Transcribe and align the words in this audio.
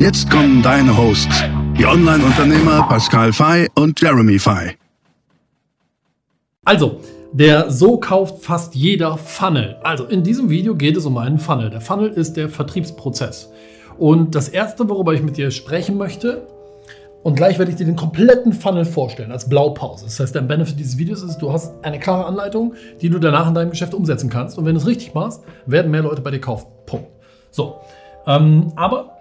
Jetzt 0.00 0.30
kommen 0.30 0.62
deine 0.62 0.96
Hosts, 0.96 1.44
die 1.76 1.84
Online-Unternehmer 1.84 2.88
Pascal 2.88 3.34
Fay 3.34 3.68
und 3.74 4.00
Jeremy 4.00 4.38
Fay. 4.38 4.78
Also, 6.64 7.00
der 7.32 7.70
So 7.70 7.98
kauft 7.98 8.42
fast 8.42 8.74
jeder 8.74 9.18
Funnel. 9.18 9.76
Also, 9.82 10.06
in 10.06 10.22
diesem 10.22 10.48
Video 10.48 10.74
geht 10.74 10.96
es 10.96 11.04
um 11.04 11.18
einen 11.18 11.38
Funnel. 11.38 11.68
Der 11.68 11.82
Funnel 11.82 12.08
ist 12.08 12.38
der 12.38 12.48
Vertriebsprozess. 12.48 13.50
Und 13.98 14.34
das 14.34 14.48
erste, 14.48 14.88
worüber 14.88 15.12
ich 15.12 15.22
mit 15.22 15.36
dir 15.36 15.50
sprechen 15.50 15.98
möchte, 15.98 16.46
und 17.22 17.34
gleich 17.34 17.58
werde 17.58 17.70
ich 17.70 17.76
dir 17.76 17.84
den 17.84 17.96
kompletten 17.96 18.54
Funnel 18.54 18.86
vorstellen 18.86 19.30
als 19.30 19.50
Blaupause. 19.50 20.06
Das 20.06 20.18
heißt, 20.18 20.34
der 20.34 20.40
Benefit 20.40 20.78
dieses 20.78 20.96
Videos 20.96 21.22
ist, 21.22 21.36
du 21.40 21.52
hast 21.52 21.74
eine 21.84 21.98
klare 21.98 22.24
Anleitung, 22.24 22.72
die 23.02 23.10
du 23.10 23.18
danach 23.18 23.48
in 23.48 23.54
deinem 23.54 23.68
Geschäft 23.68 23.92
umsetzen 23.92 24.30
kannst. 24.30 24.56
Und 24.56 24.64
wenn 24.64 24.76
du 24.76 24.80
es 24.80 24.86
richtig 24.86 25.12
machst, 25.12 25.42
werden 25.66 25.90
mehr 25.90 26.00
Leute 26.00 26.22
bei 26.22 26.30
dir 26.30 26.40
kaufen. 26.40 26.68
Punkt. 26.86 27.08
So. 27.50 27.80
Ähm, 28.26 28.72
aber 28.76 29.19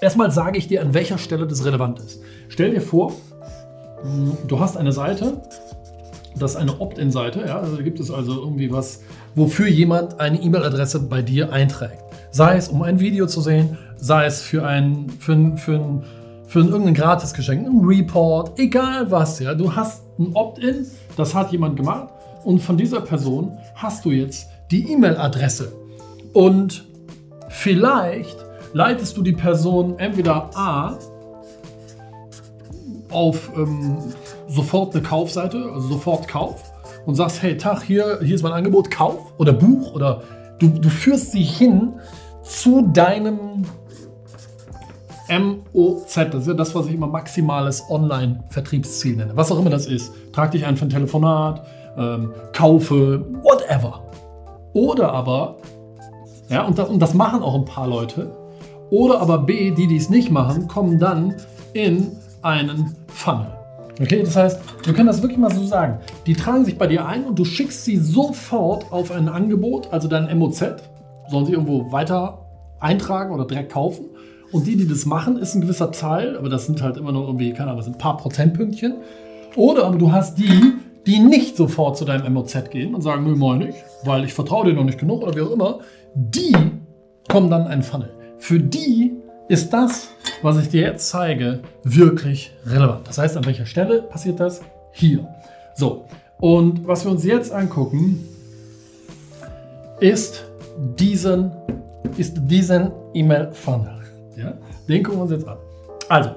Erstmal 0.00 0.30
sage 0.30 0.58
ich 0.58 0.68
dir, 0.68 0.82
an 0.82 0.92
welcher 0.92 1.18
Stelle 1.18 1.46
das 1.46 1.64
relevant 1.64 2.00
ist. 2.00 2.20
Stell 2.48 2.70
dir 2.70 2.82
vor, 2.82 3.12
du 4.46 4.60
hast 4.60 4.76
eine 4.76 4.92
Seite, 4.92 5.40
das 6.38 6.52
ist 6.52 6.56
eine 6.56 6.80
Opt-in-Seite, 6.80 7.44
ja, 7.46 7.60
also 7.60 7.78
gibt 7.78 7.98
es 7.98 8.10
also 8.10 8.42
irgendwie 8.42 8.70
was, 8.70 9.00
wofür 9.34 9.68
jemand 9.68 10.20
eine 10.20 10.40
E-Mail-Adresse 10.40 11.00
bei 11.00 11.22
dir 11.22 11.50
einträgt. 11.50 12.04
Sei 12.30 12.56
es, 12.56 12.68
um 12.68 12.82
ein 12.82 13.00
Video 13.00 13.26
zu 13.26 13.40
sehen, 13.40 13.78
sei 13.96 14.26
es 14.26 14.42
für 14.42 14.66
ein, 14.66 15.08
für 15.18 15.32
ein, 15.32 15.56
für 15.56 15.76
ein, 15.76 16.04
für 16.46 16.60
ein 16.60 16.68
irgendein 16.68 16.94
Gratisgeschenk, 16.94 17.66
ein 17.66 17.84
Report, 17.84 18.58
egal 18.58 19.10
was, 19.10 19.38
ja. 19.38 19.54
Du 19.54 19.74
hast 19.74 20.02
ein 20.18 20.34
Opt-in, 20.34 20.86
das 21.16 21.34
hat 21.34 21.52
jemand 21.52 21.76
gemacht 21.76 22.12
und 22.44 22.58
von 22.58 22.76
dieser 22.76 23.00
Person 23.00 23.56
hast 23.74 24.04
du 24.04 24.10
jetzt 24.10 24.48
die 24.70 24.92
E-Mail-Adresse. 24.92 25.72
Und 26.34 26.84
vielleicht 27.48 28.45
leitest 28.72 29.16
du 29.16 29.22
die 29.22 29.32
Person 29.32 29.98
entweder 29.98 30.50
A 30.54 30.98
auf 33.10 33.50
ähm, 33.56 33.98
sofort 34.48 34.94
eine 34.94 35.02
Kaufseite, 35.02 35.70
also 35.72 35.88
sofort 35.88 36.28
Kauf 36.28 36.62
und 37.06 37.14
sagst, 37.14 37.42
hey 37.42 37.56
Tag, 37.56 37.82
hier, 37.82 38.18
hier 38.22 38.34
ist 38.34 38.42
mein 38.42 38.52
Angebot, 38.52 38.90
Kauf 38.90 39.32
oder 39.38 39.52
Buch 39.52 39.94
oder 39.94 40.22
du, 40.58 40.68
du 40.68 40.88
führst 40.88 41.32
sie 41.32 41.42
hin 41.42 41.94
zu 42.42 42.82
deinem 42.92 43.64
MOZ, 45.28 46.14
das 46.14 46.42
ist 46.42 46.46
ja 46.46 46.54
das, 46.54 46.74
was 46.74 46.86
ich 46.86 46.94
immer 46.94 47.08
maximales 47.08 47.82
Online-Vertriebsziel 47.88 49.16
nenne. 49.16 49.32
Was 49.36 49.50
auch 49.50 49.58
immer 49.58 49.70
das 49.70 49.86
ist. 49.86 50.12
Trag 50.32 50.52
dich 50.52 50.64
ein 50.64 50.76
für 50.76 50.84
ein 50.84 50.90
Telefonat, 50.90 51.66
ähm, 51.96 52.32
kaufe, 52.52 53.24
whatever. 53.42 54.04
Oder 54.72 55.12
aber, 55.12 55.56
ja, 56.48 56.64
und 56.64 56.78
das, 56.78 56.88
und 56.88 57.00
das 57.00 57.14
machen 57.14 57.42
auch 57.42 57.54
ein 57.56 57.64
paar 57.64 57.88
Leute, 57.88 58.30
oder 58.90 59.20
aber 59.20 59.38
B, 59.38 59.70
die 59.70 59.86
dies 59.86 60.10
nicht 60.10 60.30
machen, 60.30 60.68
kommen 60.68 60.98
dann 60.98 61.34
in 61.72 62.12
einen 62.42 62.94
Funnel. 63.08 63.48
Okay, 64.00 64.22
das 64.22 64.36
heißt, 64.36 64.60
wir 64.84 64.92
können 64.92 65.06
das 65.06 65.22
wirklich 65.22 65.38
mal 65.38 65.52
so 65.52 65.64
sagen. 65.64 65.98
Die 66.26 66.34
tragen 66.34 66.64
sich 66.64 66.76
bei 66.76 66.86
dir 66.86 67.06
ein 67.06 67.24
und 67.24 67.38
du 67.38 67.44
schickst 67.44 67.84
sie 67.84 67.96
sofort 67.96 68.92
auf 68.92 69.10
ein 69.10 69.28
Angebot, 69.28 69.92
also 69.92 70.06
dein 70.06 70.38
MOZ, 70.38 70.64
sollen 71.28 71.46
sie 71.46 71.52
irgendwo 71.52 71.90
weiter 71.92 72.46
eintragen 72.78 73.32
oder 73.34 73.46
direkt 73.46 73.72
kaufen. 73.72 74.06
Und 74.52 74.66
die, 74.66 74.76
die 74.76 74.86
das 74.86 75.06
machen, 75.06 75.38
ist 75.38 75.54
ein 75.54 75.62
gewisser 75.62 75.90
Teil, 75.90 76.36
aber 76.36 76.48
das 76.48 76.66
sind 76.66 76.82
halt 76.82 76.98
immer 76.98 77.10
nur 77.10 77.26
irgendwie, 77.26 77.52
keine 77.52 77.64
Ahnung, 77.64 77.78
das 77.78 77.86
sind 77.86 77.96
ein 77.96 78.00
paar 78.00 78.16
Prozentpünktchen. 78.18 78.96
Oder 79.56 79.84
aber 79.84 79.96
du 79.96 80.12
hast 80.12 80.38
die, 80.38 80.74
die 81.06 81.18
nicht 81.18 81.56
sofort 81.56 81.96
zu 81.96 82.04
deinem 82.04 82.32
MOZ 82.34 82.70
gehen 82.70 82.94
und 82.94 83.00
sagen, 83.00 83.24
nö, 83.24 83.34
moin 83.34 83.58
nicht, 83.58 83.78
weil 84.04 84.24
ich 84.24 84.34
vertraue 84.34 84.66
dir 84.66 84.74
noch 84.74 84.84
nicht 84.84 84.98
genug 84.98 85.22
oder 85.22 85.34
wie 85.34 85.40
auch 85.40 85.50
immer. 85.50 85.80
Die 86.14 86.54
kommen 87.28 87.50
dann 87.50 87.62
in 87.62 87.68
einen 87.68 87.82
Funnel. 87.82 88.10
Für 88.38 88.60
die 88.60 89.14
ist 89.48 89.72
das, 89.72 90.08
was 90.42 90.58
ich 90.58 90.68
dir 90.68 90.82
jetzt 90.82 91.08
zeige, 91.08 91.60
wirklich 91.82 92.52
relevant. 92.66 93.06
Das 93.08 93.18
heißt, 93.18 93.36
an 93.36 93.46
welcher 93.46 93.66
Stelle 93.66 94.02
passiert 94.02 94.40
das? 94.40 94.60
Hier. 94.92 95.26
So, 95.74 96.06
und 96.38 96.86
was 96.86 97.04
wir 97.04 97.12
uns 97.12 97.24
jetzt 97.24 97.52
angucken, 97.52 98.26
ist 100.00 100.44
diesen 100.98 101.52
ist 102.16 102.38
diesen 102.42 102.92
E-Mail-Funnel. 103.14 104.00
Ja? 104.36 104.54
Den 104.88 105.02
gucken 105.02 105.18
wir 105.18 105.22
uns 105.24 105.32
jetzt 105.32 105.48
an. 105.48 105.58
Also, 106.08 106.30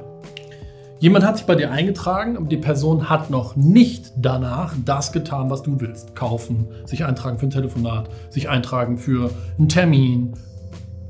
jemand 1.00 1.26
hat 1.26 1.38
sich 1.38 1.46
bei 1.46 1.56
dir 1.56 1.72
eingetragen, 1.72 2.38
aber 2.38 2.48
die 2.48 2.58
Person 2.58 3.10
hat 3.10 3.30
noch 3.30 3.56
nicht 3.56 4.12
danach 4.18 4.76
das 4.86 5.12
getan, 5.12 5.50
was 5.50 5.62
du 5.64 5.80
willst. 5.80 6.16
Kaufen, 6.16 6.68
sich 6.86 7.06
eintragen 7.06 7.38
für 7.38 7.48
ein 7.48 7.52
Telefonat, 7.52 8.10
sich 8.30 8.50
eintragen 8.50 8.98
für 8.98 9.32
einen 9.58 9.70
Termin, 9.70 10.34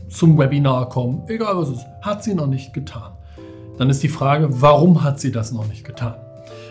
zum 0.09 0.37
Webinar 0.37 0.89
kommen, 0.89 1.23
egal 1.27 1.57
was 1.57 1.69
es 1.69 1.77
ist, 1.77 1.87
hat 2.01 2.23
sie 2.23 2.33
noch 2.33 2.47
nicht 2.47 2.73
getan. 2.73 3.13
Dann 3.77 3.89
ist 3.89 4.03
die 4.03 4.09
Frage, 4.09 4.47
warum 4.61 5.03
hat 5.03 5.19
sie 5.19 5.31
das 5.31 5.51
noch 5.51 5.67
nicht 5.67 5.85
getan? 5.85 6.15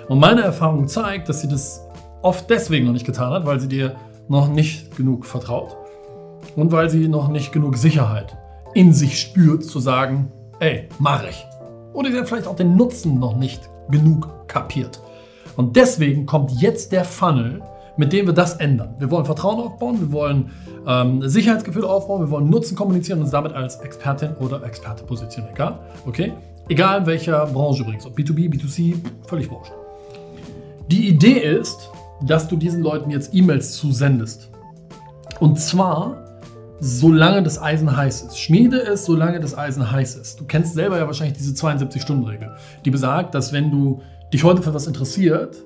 Und 0.09 0.19
meine 0.19 0.43
Erfahrung 0.43 0.89
zeigt, 0.89 1.29
dass 1.29 1.41
sie 1.41 1.49
das 1.49 1.87
oft 2.23 2.51
deswegen 2.51 2.87
noch 2.87 2.93
nicht 2.93 3.07
getan 3.07 3.33
hat, 3.33 3.47
weil 3.47 3.61
sie 3.61 3.69
dir 3.69 3.95
noch 4.29 4.49
nicht 4.49 4.97
genug 4.97 5.25
vertraut 5.25 5.77
und 6.57 6.73
weil 6.73 6.91
sie 6.91 7.09
noch 7.09 7.29
nicht 7.29 7.53
genug 7.53 7.77
Sicherheit 7.77 8.37
in 8.75 8.93
sich 8.93 9.19
spürt, 9.21 9.65
zu 9.65 9.81
sagen, 9.81 10.31
ey, 10.61 10.89
mach 10.99 11.25
ich. 11.25 11.47
Oder 11.95 12.11
sie 12.11 12.19
hat 12.19 12.29
vielleicht 12.29 12.47
auch 12.47 12.57
den 12.57 12.77
Nutzen 12.77 13.19
noch 13.19 13.37
nicht 13.37 13.69
genug 13.91 14.47
kapiert. 14.47 15.01
Und 15.57 15.77
deswegen 15.77 16.27
kommt 16.27 16.53
jetzt 16.61 16.93
der 16.93 17.05
Funnel, 17.05 17.63
mit 17.99 18.13
dem 18.13 18.27
wir 18.27 18.33
das 18.33 18.55
ändern. 18.55 18.95
Wir 18.99 19.11
wollen 19.11 19.27
Vertrauen 19.27 19.59
aufbauen, 19.59 20.01
wir 20.01 20.13
wollen 20.13 20.51
ähm, 20.87 21.29
Sicherheitsgefühl 21.29 21.85
aufbauen, 21.85 22.23
wir 22.23 22.31
wollen 22.31 22.49
Nutzen 22.49 22.77
kommunizieren 22.77 23.19
und 23.19 23.25
uns 23.25 23.33
damit 23.33 23.53
als 23.53 23.77
Expertin 23.81 24.35
oder 24.37 24.63
Experte 24.63 25.05
positionieren. 25.05 25.55
Egal? 25.55 25.81
Okay? 26.07 26.33
Egal 26.69 27.01
in 27.01 27.07
welcher 27.07 27.47
Branche 27.47 27.83
übrigens, 27.83 28.07
ob 28.07 28.17
B2B, 28.17 28.49
B2C, 28.51 28.95
völlig 29.27 29.51
wurscht. 29.51 29.73
Die 30.91 31.09
Idee 31.09 31.41
ist, 31.41 31.91
dass 32.23 32.49
du 32.49 32.57
diesen 32.57 32.83
Leuten 32.83 33.11
jetzt 33.11 33.35
E-Mails 33.35 33.73
zusendest. 33.73 34.49
Und 35.41 35.59
zwar, 35.59 36.25
solange 36.81 37.43
das 37.43 37.61
Eisen 37.61 37.97
heiß 37.97 38.23
ist. 38.23 38.39
Schmiede 38.39 38.81
es, 38.81 39.05
solange 39.05 39.41
das 39.41 39.59
Eisen 39.59 39.91
heiß 39.91 40.17
ist. 40.17 40.39
Du 40.41 40.45
kennst 40.45 40.75
selber 40.75 40.99
ja 40.99 41.07
wahrscheinlich 41.07 41.37
diese 41.37 41.53
72-Stunden-Regel, 41.53 42.55
die 42.85 42.91
besagt, 42.91 43.35
dass 43.35 43.53
wenn 43.53 43.71
du 43.71 44.03
dich 44.33 44.45
heute 44.45 44.63
für 44.63 44.73
was 44.73 44.87
interessiert, 44.87 45.57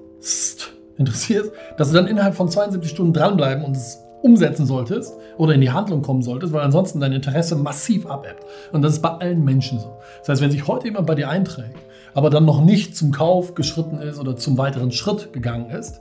interessiert, 1.02 1.52
dass 1.76 1.90
du 1.90 1.94
dann 1.94 2.06
innerhalb 2.06 2.34
von 2.34 2.48
72 2.48 2.90
Stunden 2.90 3.12
dranbleiben 3.12 3.64
und 3.64 3.76
es 3.76 4.04
umsetzen 4.22 4.66
solltest 4.66 5.14
oder 5.36 5.54
in 5.54 5.60
die 5.60 5.70
Handlung 5.70 6.02
kommen 6.02 6.22
solltest, 6.22 6.52
weil 6.52 6.62
ansonsten 6.62 7.00
dein 7.00 7.12
Interesse 7.12 7.56
massiv 7.56 8.06
abebbt. 8.06 8.44
Und 8.72 8.82
das 8.82 8.94
ist 8.94 9.02
bei 9.02 9.10
allen 9.10 9.44
Menschen 9.44 9.80
so. 9.80 9.96
Das 10.20 10.30
heißt, 10.30 10.42
wenn 10.42 10.50
sich 10.50 10.66
heute 10.66 10.86
jemand 10.86 11.06
bei 11.06 11.14
dir 11.14 11.28
einträgt, 11.28 11.76
aber 12.14 12.30
dann 12.30 12.44
noch 12.44 12.64
nicht 12.64 12.96
zum 12.96 13.10
Kauf 13.10 13.54
geschritten 13.54 13.98
ist 13.98 14.18
oder 14.18 14.36
zum 14.36 14.58
weiteren 14.58 14.92
Schritt 14.92 15.32
gegangen 15.32 15.70
ist, 15.70 16.00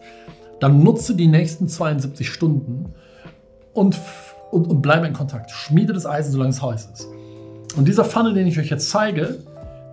dann 0.59 0.83
nutze 0.83 1.15
die 1.15 1.27
nächsten 1.27 1.67
72 1.67 2.29
Stunden 2.29 2.93
und, 3.73 3.97
und, 4.51 4.67
und 4.67 4.81
bleibe 4.81 5.07
in 5.07 5.13
Kontakt. 5.13 5.49
Schmiede 5.51 5.93
das 5.93 6.05
Eisen, 6.05 6.31
solange 6.31 6.51
es 6.51 6.61
heiß 6.61 6.89
ist. 6.93 7.07
Und 7.75 7.87
dieser 7.87 8.05
Funnel, 8.05 8.33
den 8.33 8.47
ich 8.47 8.59
euch 8.59 8.69
jetzt 8.69 8.89
zeige, 8.89 9.39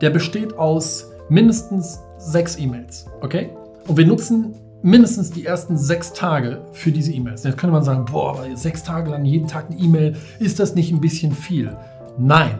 der 0.01 0.11
besteht 0.11 0.59
aus 0.59 1.07
mindestens 1.29 2.01
sechs 2.19 2.59
E-Mails. 2.59 3.07
Okay? 3.21 3.51
Und 3.87 3.97
wir 3.97 4.07
nutzen 4.07 4.55
mindestens 4.83 5.31
die 5.31 5.45
ersten 5.45 5.77
sechs 5.77 6.13
Tage 6.13 6.61
für 6.73 6.93
diese 6.93 7.13
E-Mails. 7.13 7.45
Jetzt 7.45 7.59
könnte 7.59 7.73
man 7.73 7.83
sagen, 7.83 8.05
boah, 8.05 8.45
sechs 8.55 8.83
Tage 8.83 9.11
lang 9.11 9.25
jeden 9.25 9.49
Tag 9.49 9.67
eine 9.71 9.79
E-Mail, 9.79 10.17
ist 10.39 10.61
das 10.61 10.75
nicht 10.75 10.93
ein 10.93 11.01
bisschen 11.01 11.33
viel? 11.33 11.77
Nein. 12.19 12.59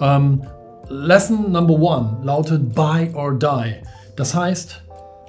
Ähm, 0.00 0.42
Lesson 0.88 1.52
Number 1.52 1.74
One 1.74 2.18
lautet 2.22 2.74
Buy 2.74 3.10
or 3.14 3.38
Die. 3.38 3.74
Das 4.16 4.34
heißt, 4.34 4.82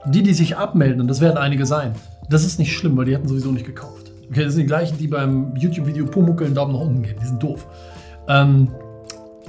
die, 0.07 0.24
die 0.24 0.33
sich 0.33 0.57
abmelden, 0.57 1.01
und 1.01 1.07
das 1.07 1.19
werden 1.19 1.38
einige 1.38 1.65
sein, 1.65 1.94
das 2.30 2.45
ist 2.45 2.59
nicht 2.59 2.75
schlimm, 2.75 2.95
weil 2.95 3.06
die 3.06 3.13
hätten 3.13 3.27
sowieso 3.27 3.51
nicht 3.51 3.65
gekauft. 3.65 4.12
Okay, 4.30 4.45
das 4.45 4.53
sind 4.53 4.62
die 4.62 4.68
gleichen, 4.68 4.97
die 4.97 5.07
beim 5.07 5.56
YouTube-Video 5.56 6.06
Pumuckel 6.06 6.45
einen 6.45 6.56
Daumen 6.56 6.74
nach 6.74 6.81
unten 6.81 7.01
geben. 7.01 7.19
Die 7.21 7.25
sind 7.25 7.42
doof. 7.42 7.68
Ähm, 8.27 8.68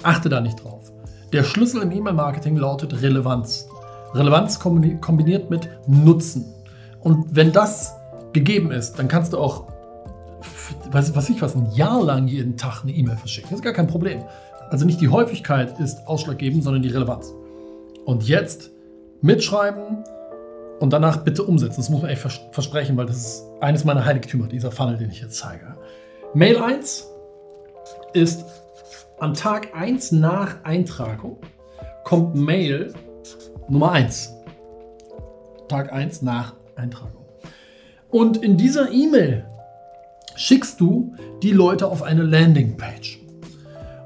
achte 0.02 0.28
da 0.28 0.40
nicht 0.40 0.64
drauf. 0.64 0.90
Der 1.32 1.44
Schlüssel 1.44 1.82
im 1.82 1.92
E-Mail-Marketing 1.92 2.56
lautet 2.56 3.02
Relevanz. 3.02 3.68
Relevanz 4.14 4.58
kombiniert 4.58 5.50
mit 5.50 5.68
Nutzen. 5.86 6.46
Und 7.00 7.34
wenn 7.34 7.52
das 7.52 7.94
gegeben 8.32 8.70
ist, 8.70 8.98
dann 8.98 9.08
kannst 9.08 9.32
du 9.32 9.38
auch, 9.38 9.66
weiß 10.90 11.14
was 11.14 11.28
ich 11.28 11.40
was, 11.40 11.54
ein 11.54 11.70
Jahr 11.72 12.02
lang 12.02 12.28
jeden 12.28 12.56
Tag 12.56 12.82
eine 12.82 12.92
E-Mail 12.92 13.16
verschicken. 13.16 13.50
Das 13.50 13.60
ist 13.60 13.64
gar 13.64 13.72
kein 13.72 13.86
Problem. 13.86 14.22
Also 14.70 14.84
nicht 14.84 15.00
die 15.00 15.08
Häufigkeit 15.08 15.78
ist 15.80 16.06
ausschlaggebend, 16.06 16.62
sondern 16.62 16.82
die 16.82 16.90
Relevanz. 16.90 17.34
Und 18.04 18.28
jetzt 18.28 18.70
mitschreiben 19.20 20.04
und 20.78 20.92
danach 20.92 21.18
bitte 21.18 21.42
umsetzen. 21.42 21.76
Das 21.80 21.90
muss 21.90 22.02
man 22.02 22.10
echt 22.10 22.22
vers 22.22 22.40
versprechen, 22.52 22.96
weil 22.96 23.06
das 23.06 23.16
ist 23.16 23.44
eines 23.60 23.84
meiner 23.84 24.04
Heiligtümer, 24.04 24.46
dieser 24.46 24.70
Funnel, 24.70 24.96
den 24.96 25.10
ich 25.10 25.20
jetzt 25.20 25.36
zeige. 25.36 25.74
Mail 26.34 26.58
1 26.58 27.06
ist 28.12 28.44
am 29.18 29.34
Tag 29.34 29.74
1 29.74 30.12
nach 30.12 30.64
Eintragung 30.64 31.38
kommt 32.04 32.34
Mail 32.34 32.94
Nummer 33.68 33.92
1. 33.92 34.32
Tag 35.68 35.92
1 35.92 36.22
nach 36.22 36.54
Eintragung. 36.80 37.24
Und 38.10 38.38
in 38.38 38.56
dieser 38.56 38.90
E-Mail 38.90 39.44
schickst 40.34 40.80
du 40.80 41.14
die 41.42 41.52
Leute 41.52 41.86
auf 41.86 42.02
eine 42.02 42.22
Landingpage. 42.22 43.20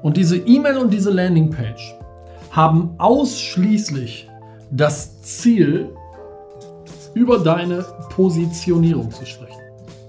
Und 0.03 0.17
diese 0.17 0.37
E-Mail 0.37 0.77
und 0.77 0.93
diese 0.93 1.09
Landingpage 1.09 1.95
haben 2.51 2.95
ausschließlich 2.99 4.29
das 4.71 5.21
Ziel, 5.21 5.89
über 7.15 7.39
deine 7.39 7.85
Positionierung 8.09 9.09
zu 9.09 9.25
sprechen. 9.25 9.61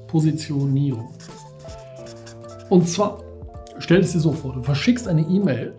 Positionierung. 0.09 1.09
Und 2.69 2.89
zwar, 2.89 3.23
stell 3.79 4.01
es 4.01 4.13
dir 4.13 4.19
so 4.19 4.33
vor, 4.33 4.53
du 4.53 4.63
verschickst 4.63 5.07
eine 5.07 5.23
E-Mail 5.23 5.73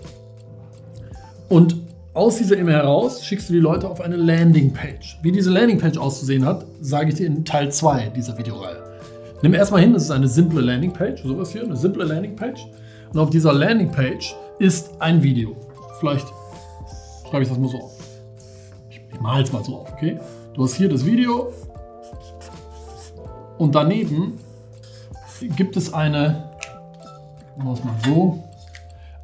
und 1.50 1.76
aus 2.18 2.38
dieser 2.38 2.58
E-Mail 2.58 2.78
heraus 2.78 3.24
schickst 3.24 3.48
du 3.48 3.54
die 3.54 3.60
Leute 3.60 3.88
auf 3.88 4.02
eine 4.02 4.16
Landingpage. 4.16 5.20
Wie 5.22 5.32
diese 5.32 5.52
Landingpage 5.52 6.00
auszusehen 6.00 6.44
hat, 6.44 6.66
sage 6.82 7.10
ich 7.10 7.16
dir 7.16 7.28
in 7.28 7.46
Teil 7.46 7.72
2 7.72 8.10
dieser 8.10 8.36
Videoreihe. 8.36 8.82
Nimm 9.44 9.54
erstmal 9.54 9.82
hin, 9.82 9.94
das 9.94 10.06
ist 10.06 10.12
eine 10.12 10.28
simple 10.28 10.62
Landingpage, 10.62 11.22
sowas 11.22 11.52
hier, 11.52 11.64
eine 11.64 11.76
simple 11.76 12.04
Landingpage. 12.04 12.66
Und 13.14 13.20
auf 13.20 13.30
dieser 13.30 13.54
Landingpage 13.54 14.36
ist 14.58 15.00
ein 15.00 15.22
Video. 15.22 15.56
Vielleicht 16.00 16.28
schreibe 17.30 17.44
ich 17.44 17.50
das 17.50 17.60
mal 17.60 17.70
so 17.70 17.78
auf. 17.78 18.00
Ich, 18.90 19.00
ich 19.14 19.22
male 19.22 19.44
es 19.44 19.54
mal 19.54 19.64
so 19.64 19.76
auf, 19.76 19.94
okay? 19.94 20.20
Du 20.56 20.64
hast 20.64 20.74
hier 20.74 20.90
das 20.90 21.06
Video 21.06 21.54
und 23.60 23.76
daneben 23.76 24.40
gibt 25.56 25.78
es 25.78 25.94
eine, 25.94 26.50
machen 27.58 27.68
wir 27.68 27.74
es 27.74 27.84
mal 27.84 27.96
so, 28.04 28.44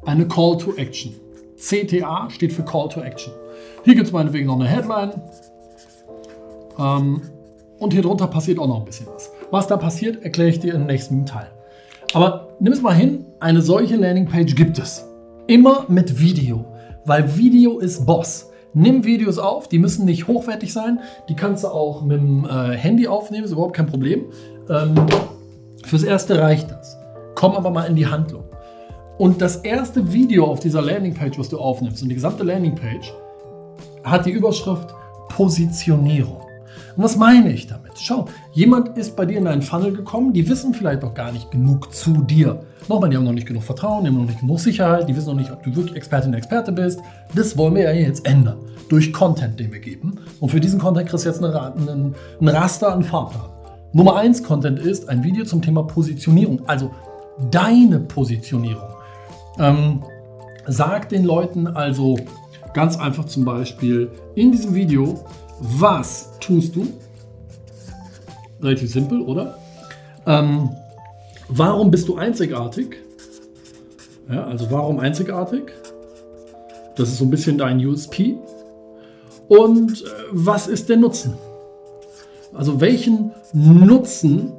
eine 0.06 0.28
Call 0.28 0.58
to 0.58 0.74
Action. 0.76 1.23
CTA 1.68 2.28
steht 2.30 2.52
für 2.52 2.62
Call 2.62 2.88
to 2.88 3.00
Action. 3.00 3.32
Hier 3.84 3.94
gibt 3.94 4.06
es 4.06 4.12
meinetwegen 4.12 4.46
noch 4.46 4.56
eine 4.56 4.66
Headline. 4.68 5.12
Ähm, 6.78 7.22
und 7.78 7.92
hier 7.92 8.02
drunter 8.02 8.26
passiert 8.26 8.58
auch 8.58 8.68
noch 8.68 8.78
ein 8.78 8.84
bisschen 8.84 9.06
was. 9.12 9.30
Was 9.50 9.66
da 9.66 9.76
passiert, 9.76 10.22
erkläre 10.22 10.50
ich 10.50 10.60
dir 10.60 10.74
im 10.74 10.86
nächsten 10.86 11.26
Teil. 11.26 11.50
Aber 12.12 12.48
nimm 12.60 12.72
es 12.72 12.82
mal 12.82 12.94
hin, 12.94 13.26
eine 13.40 13.62
solche 13.62 13.96
Landingpage 13.96 14.54
gibt 14.54 14.78
es. 14.78 15.06
Immer 15.46 15.86
mit 15.88 16.20
Video, 16.20 16.64
weil 17.04 17.36
Video 17.36 17.78
ist 17.78 18.06
Boss. 18.06 18.50
Nimm 18.72 19.04
Videos 19.04 19.38
auf, 19.38 19.68
die 19.68 19.78
müssen 19.78 20.04
nicht 20.04 20.26
hochwertig 20.26 20.72
sein, 20.72 20.98
die 21.28 21.36
kannst 21.36 21.62
du 21.62 21.68
auch 21.68 22.02
mit 22.02 22.18
dem 22.18 22.44
äh, 22.44 22.76
Handy 22.76 23.06
aufnehmen, 23.06 23.44
ist 23.44 23.52
überhaupt 23.52 23.76
kein 23.76 23.86
Problem. 23.86 24.24
Ähm, 24.68 24.94
fürs 25.84 26.02
Erste 26.02 26.40
reicht 26.40 26.70
das. 26.70 26.96
Komm 27.34 27.52
aber 27.52 27.70
mal 27.70 27.84
in 27.84 27.94
die 27.94 28.06
Handlung. 28.06 28.43
Und 29.16 29.40
das 29.40 29.56
erste 29.56 30.12
Video 30.12 30.44
auf 30.44 30.58
dieser 30.58 30.82
Landingpage, 30.82 31.38
was 31.38 31.48
du 31.48 31.58
aufnimmst, 31.58 32.02
und 32.02 32.08
die 32.08 32.16
gesamte 32.16 32.42
Landingpage, 32.42 33.12
hat 34.02 34.26
die 34.26 34.32
Überschrift 34.32 34.92
Positionierung. 35.28 36.40
Und 36.96 37.04
was 37.04 37.16
meine 37.16 37.52
ich 37.52 37.66
damit? 37.68 37.92
Schau, 37.96 38.26
jemand 38.52 38.98
ist 38.98 39.14
bei 39.14 39.24
dir 39.24 39.38
in 39.38 39.46
einen 39.46 39.62
Funnel 39.62 39.92
gekommen, 39.92 40.32
die 40.32 40.48
wissen 40.48 40.74
vielleicht 40.74 41.02
noch 41.02 41.14
gar 41.14 41.30
nicht 41.30 41.50
genug 41.52 41.94
zu 41.94 42.22
dir. 42.22 42.60
Nochmal, 42.88 43.08
die 43.08 43.16
haben 43.16 43.24
noch 43.24 43.32
nicht 43.32 43.46
genug 43.46 43.62
Vertrauen, 43.62 44.04
die 44.04 44.10
haben 44.10 44.18
noch 44.18 44.26
nicht 44.26 44.40
genug 44.40 44.58
Sicherheit, 44.58 45.08
die 45.08 45.16
wissen 45.16 45.28
noch 45.28 45.36
nicht, 45.36 45.50
ob 45.50 45.62
du 45.62 45.74
wirklich 45.74 45.96
Expertin 45.96 46.30
oder 46.30 46.38
Experte 46.38 46.72
bist. 46.72 47.00
Das 47.34 47.56
wollen 47.56 47.76
wir 47.76 47.82
ja 47.82 47.92
jetzt 47.92 48.26
ändern. 48.26 48.58
Durch 48.88 49.12
Content, 49.12 49.58
den 49.58 49.72
wir 49.72 49.80
geben. 49.80 50.18
Und 50.40 50.50
für 50.50 50.60
diesen 50.60 50.80
Content 50.80 51.08
kriegst 51.08 51.24
du 51.24 51.28
jetzt 51.28 51.42
einen, 51.42 52.14
einen 52.40 52.48
Raster, 52.48 52.92
einen 52.92 53.04
Fahrplan. 53.04 53.48
Nummer 53.92 54.16
1 54.16 54.42
Content 54.42 54.80
ist 54.80 55.08
ein 55.08 55.22
Video 55.22 55.44
zum 55.44 55.62
Thema 55.62 55.84
Positionierung. 55.84 56.62
Also 56.66 56.90
deine 57.50 58.00
Positionierung. 58.00 58.93
Ähm, 59.58 60.02
sag 60.66 61.08
den 61.08 61.24
Leuten 61.24 61.66
also 61.66 62.18
ganz 62.72 62.98
einfach 62.98 63.26
zum 63.26 63.44
Beispiel 63.44 64.10
in 64.34 64.52
diesem 64.52 64.74
Video, 64.74 65.24
was 65.60 66.32
tust 66.40 66.74
du? 66.74 66.86
Relativ 68.60 68.90
simpel, 68.90 69.20
oder? 69.20 69.58
Ähm, 70.26 70.70
warum 71.48 71.90
bist 71.90 72.08
du 72.08 72.16
einzigartig? 72.16 72.96
Ja, 74.28 74.44
also 74.44 74.70
warum 74.70 74.98
einzigartig? 74.98 75.72
Das 76.96 77.10
ist 77.10 77.18
so 77.18 77.24
ein 77.24 77.30
bisschen 77.30 77.58
dein 77.58 77.84
USP. 77.84 78.36
Und 79.48 80.02
äh, 80.02 80.06
was 80.30 80.66
ist 80.66 80.88
der 80.88 80.96
Nutzen? 80.96 81.34
Also 82.54 82.80
welchen 82.80 83.32
Nutzen 83.52 84.52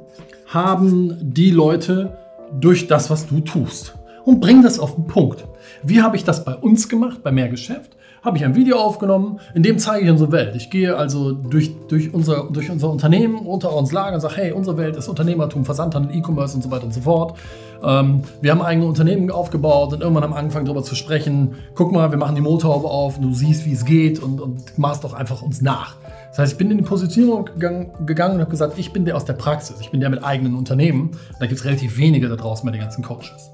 haben 0.46 1.16
die 1.20 1.50
Leute 1.50 2.16
durch 2.60 2.86
das, 2.86 3.10
was 3.10 3.26
du 3.26 3.40
tust? 3.40 3.94
Und 4.26 4.40
bring 4.40 4.60
das 4.60 4.80
auf 4.80 4.96
den 4.96 5.06
Punkt. 5.06 5.46
Wie 5.84 6.02
habe 6.02 6.16
ich 6.16 6.24
das 6.24 6.44
bei 6.44 6.54
uns 6.54 6.88
gemacht, 6.88 7.22
bei 7.22 7.30
Mehr 7.30 7.48
Geschäft? 7.48 7.96
habe 8.26 8.38
ich 8.38 8.44
ein 8.44 8.56
Video 8.56 8.78
aufgenommen, 8.78 9.38
in 9.54 9.62
dem 9.62 9.78
zeige 9.78 10.04
ich 10.04 10.10
unsere 10.10 10.32
Welt. 10.32 10.56
Ich 10.56 10.68
gehe 10.68 10.96
also 10.96 11.30
durch, 11.30 11.76
durch, 11.86 12.12
unser, 12.12 12.48
durch 12.50 12.68
unser 12.70 12.90
Unternehmen 12.90 13.46
unter 13.46 13.72
uns 13.72 13.92
Lager 13.92 14.16
und 14.16 14.20
sage, 14.20 14.34
hey, 14.36 14.52
unsere 14.52 14.76
Welt 14.76 14.96
ist 14.96 15.08
Unternehmertum, 15.08 15.64
Versandhandel, 15.64 16.16
E-Commerce 16.16 16.56
und 16.56 16.62
so 16.62 16.70
weiter 16.72 16.84
und 16.84 16.92
so 16.92 17.02
fort. 17.02 17.38
Ähm, 17.84 18.22
wir 18.40 18.50
haben 18.50 18.62
eigene 18.62 18.86
Unternehmen 18.86 19.30
aufgebaut 19.30 19.92
und 19.92 20.00
irgendwann 20.00 20.24
am 20.24 20.32
Anfang 20.32 20.64
darüber 20.64 20.82
zu 20.82 20.96
sprechen, 20.96 21.54
guck 21.76 21.92
mal, 21.92 22.10
wir 22.10 22.18
machen 22.18 22.34
die 22.34 22.40
Motorhaube 22.40 22.88
auf 22.88 23.16
und 23.16 23.22
du 23.22 23.32
siehst, 23.32 23.64
wie 23.64 23.72
es 23.72 23.84
geht 23.84 24.20
und, 24.20 24.40
und 24.40 24.76
machst 24.76 25.04
doch 25.04 25.14
einfach 25.14 25.42
uns 25.42 25.62
nach. 25.62 25.94
Das 26.30 26.40
heißt, 26.40 26.52
ich 26.52 26.58
bin 26.58 26.68
in 26.72 26.78
die 26.78 26.84
Positionierung 26.84 27.44
gegangen, 27.44 27.92
gegangen 28.06 28.34
und 28.34 28.40
habe 28.40 28.50
gesagt, 28.50 28.76
ich 28.76 28.92
bin 28.92 29.04
der 29.04 29.14
aus 29.14 29.24
der 29.24 29.34
Praxis, 29.34 29.76
ich 29.80 29.92
bin 29.92 30.00
der 30.00 30.10
mit 30.10 30.24
eigenen 30.24 30.56
Unternehmen. 30.56 31.12
Da 31.38 31.46
gibt 31.46 31.60
es 31.60 31.64
relativ 31.64 31.96
wenige 31.96 32.28
da 32.28 32.34
draußen 32.34 32.66
bei 32.66 32.72
den 32.72 32.80
ganzen 32.80 33.04
Coaches. 33.04 33.52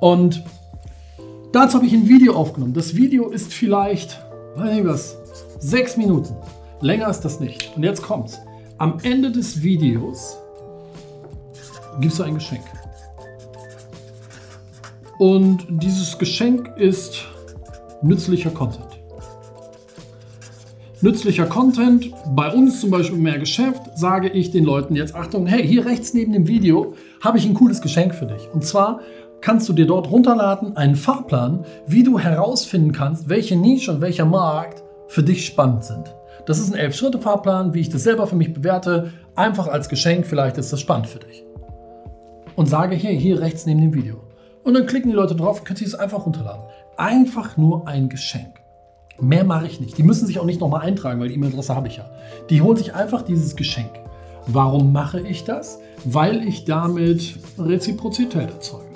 Und 0.00 0.42
Dazu 1.52 1.78
habe 1.78 1.86
ich 1.86 1.92
ein 1.92 2.08
Video 2.08 2.34
aufgenommen. 2.34 2.74
Das 2.74 2.94
Video 2.94 3.28
ist 3.28 3.52
vielleicht, 3.52 4.20
weiß 4.54 4.72
nicht 4.72 4.86
was, 4.86 5.16
sechs 5.58 5.96
Minuten. 5.96 6.36
Länger 6.80 7.08
ist 7.08 7.22
das 7.22 7.40
nicht. 7.40 7.72
Und 7.76 7.82
jetzt 7.82 8.02
kommt's. 8.02 8.38
Am 8.78 8.98
Ende 9.02 9.32
des 9.32 9.60
Videos 9.60 10.38
gibst 12.00 12.20
du 12.20 12.22
ein 12.22 12.34
Geschenk. 12.34 12.62
Und 15.18 15.66
dieses 15.68 16.16
Geschenk 16.18 16.70
ist 16.76 17.24
nützlicher 18.00 18.50
Content. 18.50 19.00
Nützlicher 21.02 21.46
Content, 21.46 22.12
bei 22.36 22.52
uns 22.52 22.80
zum 22.80 22.90
Beispiel 22.90 23.18
mehr 23.18 23.38
Geschäft, 23.38 23.82
sage 23.96 24.28
ich 24.28 24.50
den 24.50 24.64
Leuten 24.64 24.94
jetzt, 24.94 25.14
Achtung, 25.14 25.46
hey, 25.46 25.66
hier 25.66 25.84
rechts 25.84 26.14
neben 26.14 26.32
dem 26.32 26.46
Video 26.46 26.94
habe 27.20 27.38
ich 27.38 27.46
ein 27.46 27.54
cooles 27.54 27.80
Geschenk 27.80 28.14
für 28.14 28.26
dich. 28.26 28.48
Und 28.52 28.64
zwar 28.64 29.00
kannst 29.40 29.68
du 29.68 29.72
dir 29.72 29.86
dort 29.86 30.10
runterladen 30.10 30.76
einen 30.76 30.96
Fahrplan, 30.96 31.64
wie 31.86 32.02
du 32.02 32.18
herausfinden 32.18 32.92
kannst, 32.92 33.28
welche 33.28 33.56
Nische 33.56 33.92
und 33.92 34.00
welcher 34.00 34.24
Markt 34.24 34.82
für 35.08 35.22
dich 35.22 35.46
spannend 35.46 35.84
sind. 35.84 36.14
Das 36.46 36.58
ist 36.58 36.72
ein 36.72 36.78
Elf-Schritte-Fahrplan, 36.78 37.74
wie 37.74 37.80
ich 37.80 37.88
das 37.88 38.02
selber 38.02 38.26
für 38.26 38.36
mich 38.36 38.52
bewerte. 38.52 39.12
Einfach 39.34 39.68
als 39.68 39.88
Geschenk, 39.88 40.26
vielleicht 40.26 40.58
ist 40.58 40.72
das 40.72 40.80
spannend 40.80 41.06
für 41.06 41.18
dich. 41.18 41.44
Und 42.56 42.68
sage 42.68 42.96
hier, 42.96 43.10
hier 43.10 43.40
rechts 43.40 43.66
neben 43.66 43.80
dem 43.80 43.94
Video. 43.94 44.22
Und 44.64 44.74
dann 44.74 44.86
klicken 44.86 45.10
die 45.10 45.16
Leute 45.16 45.34
drauf 45.34 45.64
können 45.64 45.76
sich 45.76 45.90
das 45.90 45.98
einfach 45.98 46.26
runterladen. 46.26 46.62
Einfach 46.96 47.56
nur 47.56 47.88
ein 47.88 48.08
Geschenk. 48.08 48.60
Mehr 49.20 49.44
mache 49.44 49.66
ich 49.66 49.80
nicht. 49.80 49.98
Die 49.98 50.02
müssen 50.02 50.26
sich 50.26 50.38
auch 50.38 50.44
nicht 50.44 50.60
nochmal 50.60 50.82
eintragen, 50.82 51.20
weil 51.20 51.28
die 51.28 51.34
E-Mail-Adresse 51.34 51.74
habe 51.74 51.88
ich 51.88 51.96
ja. 51.96 52.10
Die 52.48 52.62
holen 52.62 52.76
sich 52.76 52.94
einfach 52.94 53.22
dieses 53.22 53.56
Geschenk. 53.56 53.90
Warum 54.46 54.92
mache 54.92 55.20
ich 55.20 55.44
das? 55.44 55.78
Weil 56.04 56.46
ich 56.46 56.64
damit 56.64 57.38
Reziprozität 57.58 58.50
erzeuge. 58.50 58.89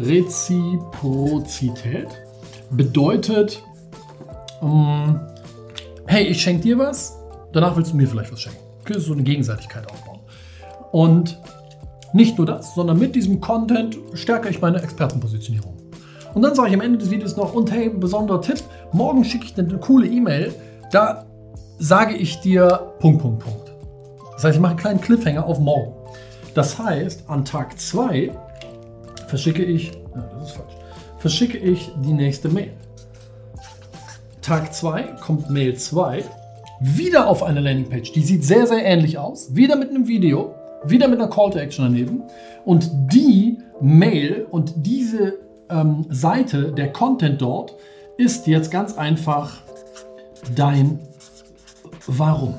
Reziprozität 0.00 2.08
bedeutet, 2.70 3.62
um, 4.60 5.20
hey, 6.06 6.24
ich 6.24 6.40
schenke 6.40 6.62
dir 6.62 6.78
was, 6.78 7.18
danach 7.52 7.76
willst 7.76 7.92
du 7.92 7.96
mir 7.96 8.08
vielleicht 8.08 8.32
was 8.32 8.40
schenken. 8.40 8.58
Okay, 8.80 8.98
so 8.98 9.12
eine 9.12 9.22
Gegenseitigkeit 9.22 9.86
aufbauen. 9.90 10.20
Und 10.90 11.38
nicht 12.12 12.38
nur 12.38 12.46
das, 12.46 12.74
sondern 12.74 12.98
mit 12.98 13.14
diesem 13.14 13.40
Content 13.40 13.96
stärke 14.14 14.48
ich 14.48 14.60
meine 14.60 14.82
Expertenpositionierung. 14.82 15.76
Und 16.34 16.42
dann 16.42 16.54
sage 16.54 16.70
ich 16.70 16.74
am 16.74 16.80
Ende 16.80 16.98
des 16.98 17.10
Videos 17.10 17.36
noch, 17.36 17.52
und 17.52 17.70
hey, 17.70 17.90
besonderer 17.90 18.40
Tipp, 18.40 18.62
morgen 18.92 19.24
schicke 19.24 19.44
ich 19.44 19.54
dir 19.54 19.64
eine 19.64 19.78
coole 19.78 20.06
E-Mail, 20.06 20.54
da 20.92 21.26
sage 21.78 22.16
ich 22.16 22.40
dir 22.40 22.94
Punkt, 23.00 23.20
Punkt, 23.20 23.44
Punkt. 23.44 23.72
Das 24.34 24.44
heißt, 24.44 24.56
ich 24.56 24.62
mache 24.62 24.70
einen 24.70 24.80
kleinen 24.80 25.00
Cliffhanger 25.00 25.44
auf 25.44 25.58
morgen. 25.58 25.92
Das 26.54 26.78
heißt, 26.78 27.24
an 27.28 27.44
Tag 27.44 27.78
2 27.78 28.30
verschicke 29.30 29.64
ich, 29.64 29.92
ja, 30.14 30.30
das 30.38 30.48
ist 30.48 30.56
falsch, 30.56 30.74
verschicke 31.18 31.58
ich 31.58 31.90
die 32.04 32.12
nächste 32.12 32.48
Mail. 32.48 32.72
Tag 34.42 34.74
2 34.74 35.02
kommt 35.20 35.48
Mail 35.50 35.76
2, 35.76 36.24
wieder 36.80 37.28
auf 37.28 37.42
eine 37.42 37.60
Landingpage. 37.60 38.12
Die 38.12 38.22
sieht 38.22 38.44
sehr, 38.44 38.66
sehr 38.66 38.84
ähnlich 38.84 39.18
aus. 39.18 39.54
Wieder 39.54 39.76
mit 39.76 39.90
einem 39.90 40.08
Video, 40.08 40.54
wieder 40.84 41.08
mit 41.08 41.20
einer 41.20 41.30
Call 41.30 41.50
to 41.50 41.58
Action 41.58 41.84
daneben. 41.84 42.22
Und 42.64 42.90
die 43.12 43.58
Mail 43.80 44.46
und 44.50 44.74
diese 44.76 45.38
ähm, 45.70 46.06
Seite, 46.08 46.72
der 46.72 46.92
Content 46.92 47.40
dort, 47.40 47.76
ist 48.16 48.46
jetzt 48.46 48.70
ganz 48.70 48.96
einfach 48.98 49.62
dein 50.54 50.98
Warum. 52.06 52.54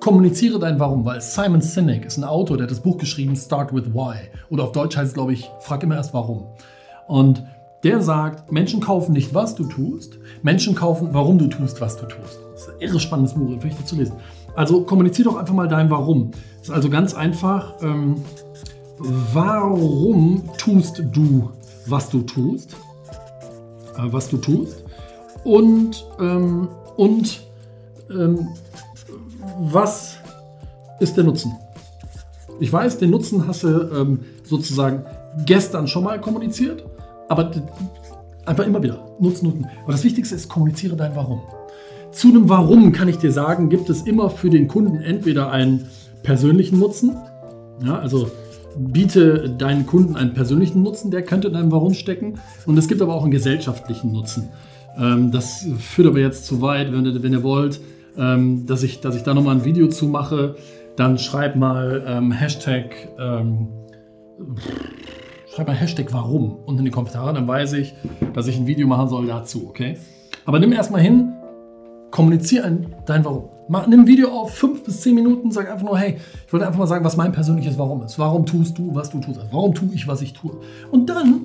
Kommuniziere 0.00 0.58
dein 0.58 0.80
Warum, 0.80 1.04
weil 1.04 1.20
Simon 1.20 1.60
Sinek 1.60 2.06
ist 2.06 2.16
ein 2.16 2.24
Autor, 2.24 2.56
der 2.56 2.64
hat 2.64 2.70
das 2.70 2.80
Buch 2.80 2.96
geschrieben, 2.96 3.36
Start 3.36 3.74
with 3.74 3.92
Why. 3.92 4.16
Oder 4.48 4.64
auf 4.64 4.72
Deutsch 4.72 4.96
heißt 4.96 5.08
es, 5.08 5.14
glaube 5.14 5.34
ich, 5.34 5.50
frag 5.60 5.82
immer 5.82 5.96
erst 5.96 6.14
Warum. 6.14 6.46
Und 7.06 7.44
der 7.82 8.00
sagt, 8.00 8.50
Menschen 8.50 8.80
kaufen 8.80 9.12
nicht, 9.12 9.34
was 9.34 9.54
du 9.54 9.64
tust, 9.64 10.18
Menschen 10.42 10.74
kaufen, 10.74 11.10
warum 11.12 11.38
du 11.38 11.48
tust, 11.48 11.82
was 11.82 11.98
du 11.98 12.06
tust. 12.06 12.40
Das 12.52 12.62
ist 12.62 12.68
ein 12.70 12.80
irre 12.80 12.98
spannendes 12.98 13.34
Buch, 13.34 13.52
empfehle 13.52 13.74
ich 13.78 13.84
zu 13.84 13.96
lesen. 13.96 14.14
Also 14.56 14.84
kommuniziere 14.84 15.28
doch 15.30 15.36
einfach 15.36 15.54
mal 15.54 15.68
dein 15.68 15.90
Warum. 15.90 16.30
Das 16.30 16.68
ist 16.68 16.74
also 16.74 16.88
ganz 16.88 17.12
einfach, 17.12 17.74
ähm, 17.82 18.16
warum 18.98 20.44
tust 20.56 21.02
du, 21.12 21.50
was 21.86 22.08
du 22.08 22.22
tust? 22.22 22.74
Äh, 23.98 24.12
was 24.12 24.28
du 24.30 24.38
tust. 24.38 24.82
Und, 25.44 26.06
ähm, 26.18 26.68
und 26.96 27.42
ähm, 28.10 28.48
was 29.60 30.16
ist 31.00 31.16
der 31.16 31.24
Nutzen? 31.24 31.52
Ich 32.60 32.72
weiß, 32.72 32.98
den 32.98 33.10
Nutzen 33.10 33.46
hast 33.46 33.62
du 33.62 33.68
ähm, 33.68 34.20
sozusagen 34.42 35.04
gestern 35.44 35.86
schon 35.86 36.04
mal 36.04 36.18
kommuniziert, 36.18 36.84
aber 37.28 37.50
einfach 38.46 38.66
immer 38.66 38.82
wieder. 38.82 39.06
Nutzen, 39.18 39.46
Nutzen. 39.46 39.66
Aber 39.82 39.92
das 39.92 40.02
Wichtigste 40.02 40.34
ist, 40.34 40.48
kommuniziere 40.48 40.96
dein 40.96 41.14
Warum. 41.14 41.42
Zu 42.10 42.28
einem 42.28 42.48
Warum 42.48 42.92
kann 42.92 43.08
ich 43.08 43.18
dir 43.18 43.32
sagen, 43.32 43.68
gibt 43.68 43.90
es 43.90 44.02
immer 44.02 44.30
für 44.30 44.48
den 44.48 44.66
Kunden 44.66 44.96
entweder 44.96 45.50
einen 45.50 45.86
persönlichen 46.22 46.78
Nutzen, 46.78 47.16
ja, 47.84 47.98
also 47.98 48.30
biete 48.78 49.50
deinen 49.50 49.84
Kunden 49.86 50.16
einen 50.16 50.32
persönlichen 50.32 50.82
Nutzen, 50.82 51.10
der 51.10 51.22
könnte 51.22 51.48
in 51.48 51.54
deinem 51.54 51.72
Warum 51.72 51.92
stecken. 51.92 52.34
Und 52.66 52.78
es 52.78 52.88
gibt 52.88 53.02
aber 53.02 53.14
auch 53.14 53.22
einen 53.22 53.30
gesellschaftlichen 53.30 54.12
Nutzen. 54.12 54.48
Ähm, 54.96 55.30
das 55.30 55.66
führt 55.78 56.08
aber 56.08 56.20
jetzt 56.20 56.46
zu 56.46 56.62
weit, 56.62 56.92
wenn 56.92 57.22
wenn 57.22 57.32
ihr 57.32 57.42
wollt 57.42 57.80
ähm, 58.16 58.66
dass, 58.66 58.82
ich, 58.82 59.00
dass 59.00 59.16
ich 59.16 59.22
da 59.22 59.34
nochmal 59.34 59.56
ein 59.56 59.64
Video 59.64 59.88
zu 59.88 60.06
mache, 60.06 60.56
dann 60.96 61.18
schreib 61.18 61.56
mal 61.56 62.04
ähm, 62.06 62.32
Hashtag, 62.32 63.08
ähm, 63.18 63.68
schreib 65.54 65.68
mal 65.68 65.76
Hashtag 65.76 66.12
warum 66.12 66.56
unten 66.66 66.80
in 66.80 66.84
die 66.86 66.90
Kommentare, 66.90 67.32
dann 67.32 67.46
weiß 67.46 67.74
ich, 67.74 67.94
dass 68.34 68.46
ich 68.46 68.58
ein 68.58 68.66
Video 68.66 68.86
machen 68.86 69.08
soll 69.08 69.26
dazu, 69.26 69.66
okay? 69.68 69.96
Aber 70.44 70.58
nimm 70.58 70.72
erstmal 70.72 71.00
hin, 71.00 71.32
kommuniziere 72.10 72.76
dein 73.06 73.24
Warum. 73.24 73.48
Mach, 73.68 73.86
nimm 73.86 74.00
ein 74.00 74.06
Video 74.06 74.30
auf, 74.30 74.52
fünf 74.52 74.82
bis 74.82 75.00
zehn 75.00 75.14
Minuten, 75.14 75.52
sag 75.52 75.70
einfach 75.70 75.86
nur, 75.86 75.96
hey, 75.96 76.16
ich 76.44 76.52
wollte 76.52 76.66
einfach 76.66 76.78
mal 76.78 76.86
sagen, 76.86 77.04
was 77.04 77.16
mein 77.16 77.30
persönliches 77.30 77.78
Warum 77.78 78.02
ist. 78.02 78.18
Warum 78.18 78.44
tust 78.44 78.76
du, 78.76 78.94
was 78.94 79.10
du 79.10 79.20
tust? 79.20 79.40
Warum 79.52 79.74
tue 79.74 79.90
ich, 79.94 80.08
was 80.08 80.20
ich 80.22 80.32
tue? 80.32 80.58
Und 80.90 81.08
dann 81.08 81.42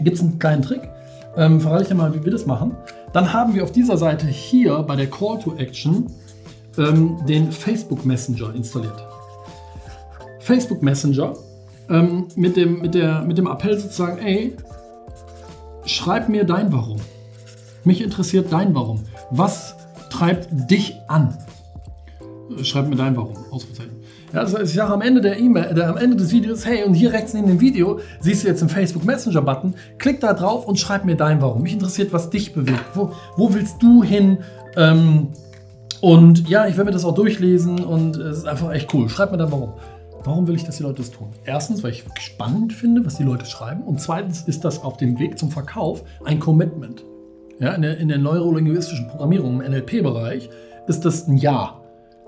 gibt 0.00 0.16
es 0.16 0.22
einen 0.22 0.38
kleinen 0.38 0.62
Trick. 0.62 0.88
Ähm, 1.36 1.60
verrate 1.60 1.82
ich 1.82 1.88
dir 1.88 1.94
mal, 1.94 2.14
wie 2.14 2.24
wir 2.24 2.30
das 2.30 2.46
machen. 2.46 2.76
Dann 3.12 3.32
haben 3.32 3.54
wir 3.54 3.62
auf 3.62 3.72
dieser 3.72 3.96
Seite 3.96 4.26
hier 4.26 4.82
bei 4.82 4.96
der 4.96 5.08
Call 5.08 5.38
to 5.38 5.54
Action 5.56 6.06
ähm, 6.78 7.18
den 7.26 7.52
Facebook 7.52 8.04
Messenger 8.04 8.54
installiert. 8.54 9.06
Facebook 10.40 10.82
Messenger 10.82 11.34
ähm, 11.88 12.28
mit, 12.36 12.56
dem, 12.56 12.80
mit, 12.80 12.94
der, 12.94 13.22
mit 13.22 13.38
dem 13.38 13.46
Appell 13.46 13.78
sozusagen, 13.78 14.18
ey, 14.18 14.56
schreib 15.84 16.28
mir 16.28 16.44
dein 16.44 16.72
Warum. 16.72 16.98
Mich 17.84 18.00
interessiert 18.00 18.52
dein 18.52 18.74
Warum. 18.74 19.04
Was 19.30 19.74
treibt 20.10 20.48
dich 20.70 20.94
an? 21.08 21.36
Schreib 22.62 22.88
mir 22.88 22.96
dein 22.96 23.16
Warum. 23.16 23.36
Ausrufezeichen. 23.50 23.91
Ja, 24.32 24.40
also 24.40 24.58
ich 24.60 24.72
sage 24.72 24.92
am 24.92 25.02
Ende 25.02 25.20
der 25.20 25.38
E-Mail, 25.38 25.78
äh, 25.78 25.82
am 25.82 25.98
Ende 25.98 26.16
des 26.16 26.32
Videos, 26.32 26.64
hey, 26.64 26.84
und 26.84 26.94
hier 26.94 27.12
rechts 27.12 27.34
neben 27.34 27.48
dem 27.48 27.60
Video 27.60 28.00
siehst 28.20 28.44
du 28.44 28.48
jetzt 28.48 28.62
den 28.62 28.70
Facebook 28.70 29.04
Messenger 29.04 29.42
Button. 29.42 29.74
Klick 29.98 30.20
da 30.20 30.32
drauf 30.32 30.66
und 30.66 30.78
schreib 30.78 31.04
mir 31.04 31.16
dein 31.16 31.42
Warum. 31.42 31.62
Mich 31.62 31.74
interessiert, 31.74 32.12
was 32.12 32.30
dich 32.30 32.54
bewegt. 32.54 32.84
Wo, 32.94 33.12
wo 33.36 33.52
willst 33.52 33.82
du 33.82 34.02
hin? 34.02 34.38
Ähm, 34.76 35.28
und 36.00 36.48
ja, 36.48 36.66
ich 36.66 36.76
werde 36.78 36.86
mir 36.86 36.92
das 36.92 37.04
auch 37.04 37.14
durchlesen 37.14 37.84
und 37.84 38.16
es 38.16 38.38
ist 38.38 38.48
einfach 38.48 38.72
echt 38.72 38.92
cool. 38.94 39.08
Schreib 39.10 39.32
mir 39.32 39.38
dein 39.38 39.52
Warum. 39.52 39.74
Warum 40.24 40.46
will 40.46 40.54
ich, 40.54 40.64
dass 40.64 40.78
die 40.78 40.82
Leute 40.82 41.02
das 41.02 41.10
tun? 41.10 41.28
Erstens, 41.44 41.82
weil 41.82 41.90
ich 41.90 42.04
spannend 42.20 42.72
finde, 42.72 43.04
was 43.04 43.16
die 43.16 43.24
Leute 43.24 43.44
schreiben. 43.44 43.82
Und 43.82 44.00
zweitens 44.00 44.42
ist 44.42 44.64
das 44.64 44.82
auf 44.82 44.96
dem 44.96 45.18
Weg 45.18 45.38
zum 45.38 45.50
Verkauf 45.50 46.04
ein 46.24 46.40
Commitment. 46.40 47.04
Ja, 47.58 47.72
in, 47.72 47.82
der, 47.82 47.98
in 47.98 48.08
der 48.08 48.18
neurolinguistischen 48.18 49.08
Programmierung 49.08 49.60
im 49.60 49.70
NLP-Bereich 49.70 50.48
ist 50.86 51.04
das 51.04 51.28
ein 51.28 51.36
Ja 51.36 51.81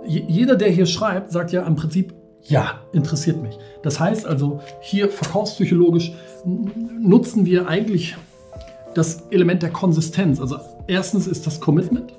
jeder, 0.07 0.57
der 0.57 0.71
hier 0.71 0.87
schreibt, 0.87 1.33
sagt 1.33 1.53
ja 1.53 1.67
im 1.67 1.77
Prinzip, 1.77 2.15
ja, 2.43 2.81
interessiert 2.93 3.43
mich. 3.43 3.59
Das 3.83 4.01
heißt 4.01 4.27
also, 4.27 4.61
hier 4.81 5.09
verkaufspsychologisch 5.09 6.13
nutzen 6.45 7.47
wir 7.47 7.69
eigentlich 7.69 8.17
das 8.95 9.23
Element 9.31 9.63
der 9.63 9.71
Konsistenz. 9.71 10.41
Also 10.41 10.59
erstens 10.87 11.27
ist 11.27 11.47
das 11.47 11.61
Commitment. 11.61 12.13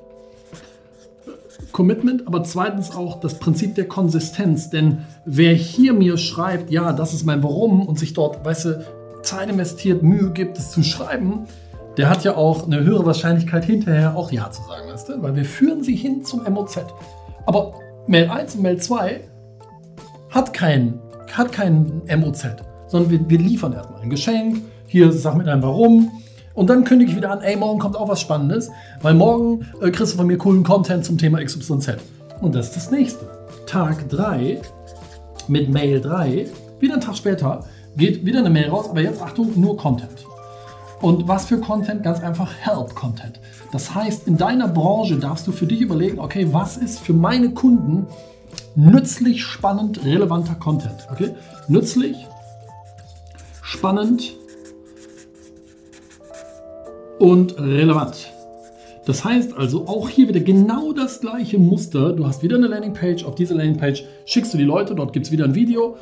Commitment, 1.72 2.26
aber 2.28 2.44
zweitens 2.44 2.96
auch 2.96 3.20
das 3.20 3.40
Prinzip 3.40 3.76
der 3.76 3.88
Konsistenz. 3.88 4.70
Denn 4.70 5.00
wer 5.26 5.54
hier 5.54 5.94
mir 5.94 6.18
schreibt, 6.18 6.72
ja, 6.72 6.94
das 6.94 7.14
ist 7.14 7.26
mein 7.26 7.44
Warum 7.44 7.86
und 7.86 8.00
sich 8.00 8.14
dort, 8.14 8.44
weißt 8.44 8.66
du, 8.66 8.86
Zeit 9.24 9.50
investiert, 9.50 10.02
Mühe 10.04 10.32
gibt, 10.32 10.58
es 10.58 10.72
zu 10.72 10.84
schreiben, 10.84 11.48
der 11.98 12.10
hat 12.10 12.24
ja 12.24 12.36
auch 12.36 12.66
eine 12.66 12.84
höhere 12.84 13.06
Wahrscheinlichkeit 13.06 13.66
hinterher 13.66 14.16
auch 14.16 14.32
Ja 14.32 14.52
zu 14.52 14.62
sagen, 14.64 14.90
weißt 14.92 15.10
du? 15.10 15.22
Weil 15.22 15.36
wir 15.36 15.46
führen 15.46 15.84
sie 15.84 15.96
hin 15.96 16.24
zum 16.24 16.44
MOZ. 16.44 16.80
Aber 17.46 17.74
Mail 18.08 18.30
1 18.30 18.56
und 18.56 18.62
Mail 18.62 18.78
2 18.78 19.22
hat 20.30 20.54
kein, 20.54 21.00
hat 21.32 21.52
kein 21.52 22.02
MOZ, 22.18 22.48
sondern 22.88 23.12
wir, 23.12 23.30
wir 23.30 23.40
liefern 23.40 23.74
erstmal 23.74 24.02
ein 24.02 24.10
Geschenk. 24.10 24.62
Hier 24.88 25.12
sag 25.12 25.36
mit 25.36 25.48
einem 25.48 25.64
Warum. 25.64 26.12
Und 26.54 26.70
dann 26.70 26.84
kündige 26.84 27.12
ich 27.12 27.18
wieder 27.18 27.32
an, 27.32 27.42
ey, 27.42 27.56
morgen 27.58 27.80
kommt 27.80 27.98
auch 27.98 28.08
was 28.08 28.22
Spannendes, 28.22 28.72
weil 29.02 29.14
morgen 29.14 29.66
äh, 29.82 29.92
kriegst 29.92 30.14
du 30.14 30.18
von 30.18 30.28
mir 30.28 30.38
coolen 30.38 30.64
Content 30.64 31.04
zum 31.04 31.18
Thema 31.18 31.44
XYZ. 31.44 31.98
Und 32.42 32.56
das 32.56 32.68
ist 32.68 32.76
das 32.76 32.92
nächste. 32.92 33.28
Tag 33.66 34.08
3 34.10 34.62
mit 35.48 35.70
Mail 35.70 36.00
3, 36.00 36.48
wieder 36.80 36.94
einen 36.94 37.02
Tag 37.02 37.18
später, 37.18 37.66
geht 37.98 38.26
wieder 38.26 38.40
eine 38.40 38.50
Mail 38.50 38.70
raus, 38.70 38.90
aber 38.90 39.02
jetzt 39.02 39.22
Achtung, 39.22 39.52
nur 39.60 39.76
Content. 39.78 40.26
Und 41.06 41.28
was 41.28 41.46
für 41.46 41.60
Content? 41.60 42.02
Ganz 42.02 42.20
einfach 42.20 42.52
Help-Content. 42.52 43.40
Das 43.72 43.94
heißt, 43.94 44.28
in 44.28 44.38
deiner 44.38 44.68
Branche 44.68 45.18
darfst 45.18 45.46
du 45.46 45.52
für 45.52 45.68
dich 45.68 45.82
überlegen, 45.82 46.18
okay, 46.18 46.48
was 46.52 46.78
ist 46.78 47.00
für 47.00 47.14
meine 47.14 47.52
Kunden 47.52 48.08
nützlich, 48.74 49.44
spannend, 49.44 50.04
relevanter 50.04 50.56
Content. 50.56 51.08
Okay? 51.12 51.36
Nützlich, 51.68 52.26
spannend 53.62 54.34
und 57.20 57.56
relevant. 57.60 58.32
Das 59.06 59.24
heißt 59.24 59.56
also 59.56 59.88
auch 59.88 60.10
hier 60.10 60.28
wieder 60.28 60.40
genau 60.40 60.92
das 60.92 61.22
gleiche 61.22 61.60
Muster. 61.60 62.14
Du 62.14 62.26
hast 62.26 62.42
wieder 62.42 62.58
eine 62.58 62.66
Landingpage. 62.66 63.26
Auf 63.26 63.36
diese 63.36 63.54
Landingpage 63.54 64.06
schickst 64.26 64.56
du 64.56 64.58
die 64.58 64.64
Leute, 64.64 64.96
dort 64.96 65.14
gibt 65.14 65.28
es 65.28 65.32
wieder 65.32 65.46
ein 65.46 65.54
Video. 65.54 65.98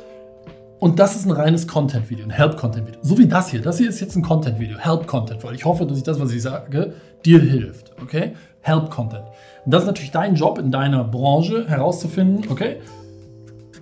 Und 0.84 0.98
das 0.98 1.16
ist 1.16 1.24
ein 1.24 1.30
reines 1.30 1.66
Content-Video, 1.66 2.26
ein 2.26 2.30
Help-Content-Video. 2.30 3.00
So 3.02 3.16
wie 3.16 3.26
das 3.26 3.48
hier. 3.48 3.62
Das 3.62 3.78
hier 3.78 3.88
ist 3.88 4.00
jetzt 4.00 4.16
ein 4.16 4.22
Content-Video, 4.22 4.76
Help-Content, 4.76 5.42
weil 5.42 5.54
ich 5.54 5.64
hoffe, 5.64 5.86
dass 5.86 5.96
ich 5.96 6.02
das, 6.02 6.20
was 6.20 6.30
ich 6.30 6.42
sage, 6.42 6.92
dir 7.24 7.40
hilft. 7.40 7.92
Okay? 8.02 8.34
Help-Content. 8.60 9.24
Und 9.64 9.72
das 9.72 9.84
ist 9.84 9.86
natürlich 9.86 10.10
dein 10.10 10.34
Job 10.34 10.58
in 10.58 10.70
deiner 10.70 11.02
Branche 11.02 11.66
herauszufinden, 11.66 12.44
okay, 12.50 12.82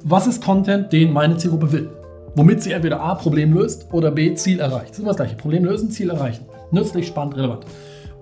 was 0.05 0.29
ist 0.29 0.45
Content, 0.45 0.93
den 0.93 1.13
meine 1.13 1.37
Zielgruppe 1.37 1.73
will? 1.73 1.91
Womit 2.37 2.63
sie 2.63 2.71
entweder 2.71 3.01
A, 3.01 3.17
Problem 3.17 3.53
löst 3.53 3.89
oder 3.91 4.13
B, 4.13 4.37
Ziel 4.37 4.61
erreicht. 4.61 4.91
Das 4.91 4.93
ist 4.93 4.99
immer 5.01 5.09
das 5.09 5.17
gleiche. 5.17 5.35
Problem 5.35 5.65
lösen, 5.65 5.91
Ziel 5.91 6.09
erreichen. 6.09 6.45
Nützlich, 6.71 7.09
spannend, 7.09 7.37
relevant. 7.37 7.65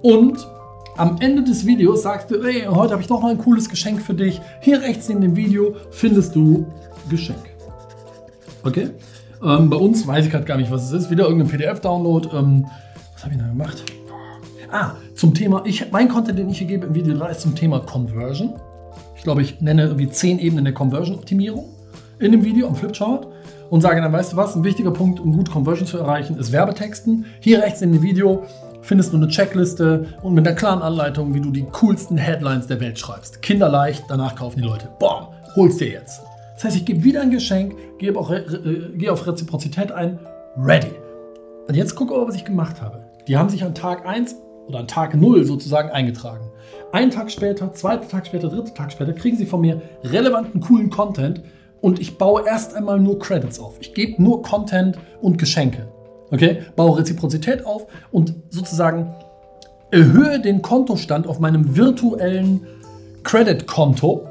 Und 0.01 0.49
am 0.97 1.19
Ende 1.21 1.45
des 1.45 1.67
Videos 1.67 2.01
sagst 2.01 2.31
du, 2.31 2.43
hey, 2.43 2.63
heute 2.63 2.95
habe 2.95 3.03
ich 3.03 3.11
noch 3.11 3.21
mal 3.21 3.33
ein 3.33 3.39
cooles 3.39 3.69
Geschenk 3.69 4.01
für 4.01 4.15
dich. 4.15 4.41
Hier 4.63 4.81
rechts 4.81 5.11
in 5.11 5.21
dem 5.21 5.37
Video 5.37 5.77
findest 5.91 6.35
du 6.35 6.65
Geschenk. 7.11 7.50
Okay? 8.65 8.91
Ähm, 9.43 9.71
bei 9.71 9.77
uns 9.77 10.07
weiß 10.07 10.27
ich 10.27 10.31
gerade 10.31 10.45
gar 10.45 10.57
nicht, 10.57 10.71
was 10.71 10.85
es 10.85 10.93
ist. 10.93 11.11
Wieder 11.11 11.25
irgendein 11.25 11.49
PDF-Download. 11.49 12.29
Ähm, 12.37 12.67
was 13.15 13.25
habe 13.25 13.35
ich 13.35 13.41
da 13.41 13.47
gemacht? 13.47 13.85
Ah, 14.73 14.93
zum 15.15 15.35
Thema, 15.35 15.63
ich, 15.65 15.91
mein 15.91 16.09
Content, 16.09 16.39
den 16.39 16.49
ich 16.49 16.59
hier 16.59 16.67
gebe 16.67 16.87
im 16.87 16.95
Video 16.95 17.17
3, 17.17 17.31
ist 17.31 17.41
zum 17.41 17.57
Thema 17.57 17.81
Conversion. 17.81 18.55
Ich 19.17 19.23
glaube, 19.23 19.43
ich 19.43 19.61
nenne 19.61 19.83
irgendwie 19.83 20.09
zehn 20.09 20.39
Ebenen 20.39 20.65
der 20.65 20.75
Conversion-Optimierung 20.75 21.69
in 22.21 22.33
dem 22.33 22.45
Video 22.45 22.69
am 22.69 22.77
Flipchart 22.77 23.27
und 23.69 23.81
sage 23.81 24.01
dann, 24.01 24.13
weißt 24.13 24.33
du 24.33 24.37
was, 24.37 24.55
ein 24.55 24.63
wichtiger 24.63 24.93
Punkt, 24.93 25.21
um 25.21 25.33
gut 25.33 25.51
Conversion 25.51 25.87
zu 25.87 25.99
erreichen, 25.99 26.39
ist 26.39 26.53
Werbetexten. 26.53 27.27
Hier 27.41 27.63
rechts 27.63 27.83
in 27.83 27.93
dem 27.93 28.03
Video 28.03 28.45
findest 28.83 29.13
du 29.13 29.17
eine 29.17 29.29
Checkliste 29.29 30.07
und 30.23 30.35
mit 30.35 30.47
einer 30.47 30.57
klaren 30.57 30.83
Anleitung, 30.83 31.35
wie 31.35 31.41
du 31.41 31.51
die 31.51 31.67
coolsten 31.73 32.17
Headlines 32.17 32.67
der 32.67 32.81
Welt 32.81 32.99
schreibst. 32.99 33.43
Kinderleicht, 33.43 34.05
danach 34.09 34.37
kaufen 34.37 34.61
die 34.61 34.67
Leute. 34.67 34.89
Boom, 34.99 35.27
holst 35.57 35.81
dir 35.81 35.89
jetzt. 35.89 36.30
Das 36.61 36.67
heißt, 36.67 36.77
ich 36.77 36.85
gebe 36.85 37.03
wieder 37.05 37.23
ein 37.23 37.31
Geschenk, 37.31 37.75
gebe 37.97 38.21
auch, 38.21 38.31
äh, 38.31 38.45
gehe 38.95 39.11
auf 39.11 39.27
Reziprozität 39.27 39.93
ein, 39.93 40.19
ready. 40.59 40.93
Und 41.67 41.75
jetzt 41.75 41.95
gucke 41.95 42.15
aber, 42.15 42.29
was 42.29 42.35
ich 42.35 42.45
gemacht 42.45 42.83
habe. 42.83 43.03
Die 43.27 43.39
haben 43.39 43.49
sich 43.49 43.65
an 43.65 43.75
Tag 43.75 44.07
1 44.07 44.37
oder 44.67 44.81
an 44.81 44.87
Tag 44.87 45.15
0 45.15 45.45
sozusagen 45.45 45.89
eingetragen. 45.89 46.51
Einen 46.93 47.11
Tag 47.11 47.31
später, 47.31 47.73
zweiter 47.73 48.07
Tag 48.07 48.27
später, 48.27 48.51
dritter 48.51 48.75
Tag 48.75 48.93
später 48.93 49.15
kriegen 49.15 49.39
sie 49.39 49.47
von 49.47 49.63
mir 49.63 49.81
relevanten, 50.05 50.61
coolen 50.61 50.91
Content 50.91 51.41
und 51.81 51.99
ich 51.99 52.19
baue 52.19 52.43
erst 52.47 52.75
einmal 52.75 53.01
nur 53.01 53.19
Credits 53.19 53.59
auf. 53.59 53.79
Ich 53.81 53.95
gebe 53.95 54.23
nur 54.23 54.43
Content 54.43 54.99
und 55.23 55.39
Geschenke. 55.39 55.89
Okay? 56.31 56.59
Baue 56.77 56.99
Reziprozität 56.99 57.65
auf 57.65 57.87
und 58.13 58.35
sozusagen 58.51 59.15
erhöhe 59.91 60.39
den 60.39 60.61
Kontostand 60.61 61.27
auf 61.27 61.41
meinem 61.41 61.75
virtuellen 61.75 62.67
Credit-Konto, 63.23 64.29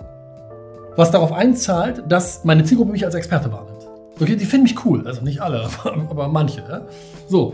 was 1.00 1.12
darauf 1.12 1.32
einzahlt, 1.32 2.04
dass 2.10 2.44
meine 2.44 2.66
Zielgruppe 2.66 2.92
mich 2.92 3.06
als 3.06 3.16
Experte 3.16 3.50
wahrnimmt. 3.54 3.88
Okay, 4.20 4.36
die 4.36 4.44
finden 4.44 4.64
mich 4.64 4.86
cool, 4.86 5.08
also 5.08 5.22
nicht 5.22 5.40
alle, 5.42 5.70
aber, 6.10 6.28
manche. 6.28 6.62
Ja? 6.70 6.82
So, 7.30 7.54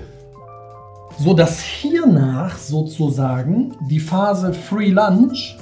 so 1.19 1.35
dass 1.35 1.61
hiernach 1.61 2.57
sozusagen 2.57 3.75
die 3.87 3.99
Phase 3.99 4.51
Free 4.51 4.89
Lunch 4.89 5.57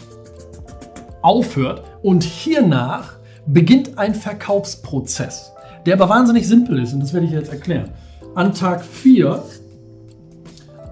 aufhört 1.22 1.84
und 2.02 2.24
hiernach 2.24 3.18
beginnt 3.48 3.98
ein 3.98 4.16
Verkaufsprozess, 4.16 5.52
der 5.86 5.96
aber 5.96 6.08
wahnsinnig 6.08 6.48
simpel 6.48 6.82
ist 6.82 6.94
und 6.94 7.02
das 7.02 7.14
werde 7.14 7.26
ich 7.28 7.34
jetzt 7.34 7.52
erklären. 7.52 7.90
An 8.34 8.54
Tag 8.54 8.86
4, 8.86 9.44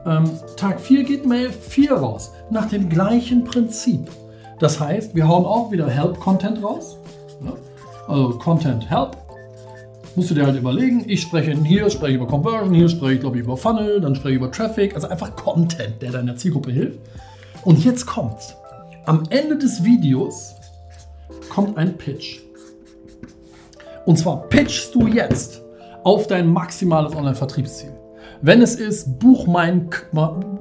ähm, 0.05 0.29
Tag 0.57 0.81
4 0.81 1.03
geht 1.05 1.25
Mail 1.25 1.51
4 1.51 1.93
raus, 1.93 2.33
nach 2.49 2.67
dem 2.67 2.89
gleichen 2.89 3.45
Prinzip. 3.45 4.11
Das 4.61 4.79
heißt, 4.79 5.15
wir 5.15 5.27
hauen 5.27 5.43
auch 5.43 5.71
wieder 5.71 5.89
Help-Content 5.89 6.63
raus. 6.63 6.95
Ja? 7.43 7.53
Also 8.07 8.37
Content 8.37 8.87
Help 8.89 9.17
musst 10.15 10.29
du 10.29 10.35
dir 10.35 10.45
halt 10.45 10.55
überlegen, 10.55 11.03
ich 11.07 11.21
spreche 11.21 11.57
hier, 11.63 11.89
spreche 11.89 12.15
über 12.15 12.27
Conversion, 12.27 12.73
hier 12.73 12.87
spreche 12.87 13.15
ich 13.15 13.19
glaube 13.21 13.37
ich 13.37 13.43
über 13.43 13.57
Funnel, 13.57 13.99
dann 14.01 14.13
spreche 14.13 14.35
ich 14.35 14.35
über 14.35 14.51
Traffic, 14.51 14.93
also 14.93 15.07
einfach 15.07 15.35
Content, 15.35 15.99
der 16.01 16.11
deiner 16.11 16.35
Zielgruppe 16.35 16.71
hilft. 16.71 16.99
Und 17.63 17.83
jetzt 17.83 18.05
kommt's. 18.05 18.55
Am 19.05 19.23
Ende 19.31 19.57
des 19.57 19.83
Videos 19.83 20.53
kommt 21.49 21.75
ein 21.77 21.97
Pitch. 21.97 22.41
Und 24.05 24.19
zwar 24.19 24.43
pitchst 24.47 24.93
du 24.93 25.07
jetzt 25.07 25.63
auf 26.03 26.27
dein 26.27 26.47
maximales 26.47 27.15
Online-Vertriebsziel. 27.15 27.93
Wenn 28.43 28.63
es 28.63 28.75
ist, 28.75 29.19
buch 29.19 29.45
mein, 29.45 29.89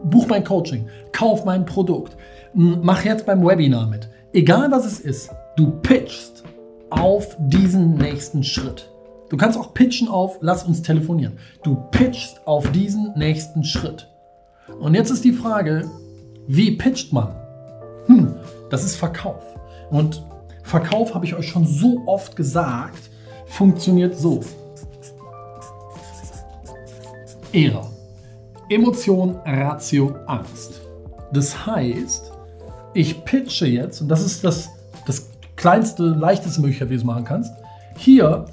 buch 0.04 0.26
mein 0.28 0.44
Coaching, 0.44 0.86
kauf 1.12 1.46
mein 1.46 1.64
Produkt, 1.64 2.14
mach 2.52 3.04
jetzt 3.04 3.24
beim 3.24 3.42
Webinar 3.46 3.86
mit. 3.86 4.08
Egal 4.34 4.70
was 4.70 4.84
es 4.84 5.00
ist, 5.00 5.30
du 5.56 5.70
pitchst 5.80 6.44
auf 6.90 7.36
diesen 7.38 7.94
nächsten 7.94 8.42
Schritt. 8.42 8.90
Du 9.30 9.36
kannst 9.38 9.58
auch 9.58 9.72
pitchen 9.72 10.08
auf, 10.08 10.38
lass 10.42 10.64
uns 10.64 10.82
telefonieren. 10.82 11.38
Du 11.62 11.76
pitchst 11.90 12.46
auf 12.46 12.70
diesen 12.72 13.14
nächsten 13.16 13.64
Schritt. 13.64 14.08
Und 14.78 14.94
jetzt 14.94 15.10
ist 15.10 15.24
die 15.24 15.32
Frage, 15.32 15.88
wie 16.48 16.72
pitcht 16.72 17.14
man? 17.14 17.34
Hm, 18.06 18.34
das 18.68 18.84
ist 18.84 18.96
Verkauf. 18.96 19.42
Und 19.90 20.22
Verkauf, 20.64 21.14
habe 21.14 21.24
ich 21.24 21.34
euch 21.34 21.48
schon 21.48 21.66
so 21.66 22.02
oft 22.06 22.36
gesagt, 22.36 23.08
funktioniert 23.46 24.18
so. 24.18 24.40
ERA. 27.52 27.86
Emotion, 28.68 29.36
Ratio, 29.44 30.14
Angst. 30.26 30.80
Das 31.32 31.66
heißt, 31.66 32.32
ich 32.94 33.24
pitche 33.24 33.66
jetzt, 33.66 34.00
und 34.00 34.08
das 34.08 34.24
ist 34.24 34.44
das, 34.44 34.68
das 35.06 35.30
kleinste, 35.56 36.04
leichteste 36.04 36.60
Möglichkeit, 36.60 36.88
wie 36.88 36.94
du 36.94 37.00
es 37.00 37.04
machen 37.04 37.24
kannst, 37.24 37.52
hier 37.96 38.44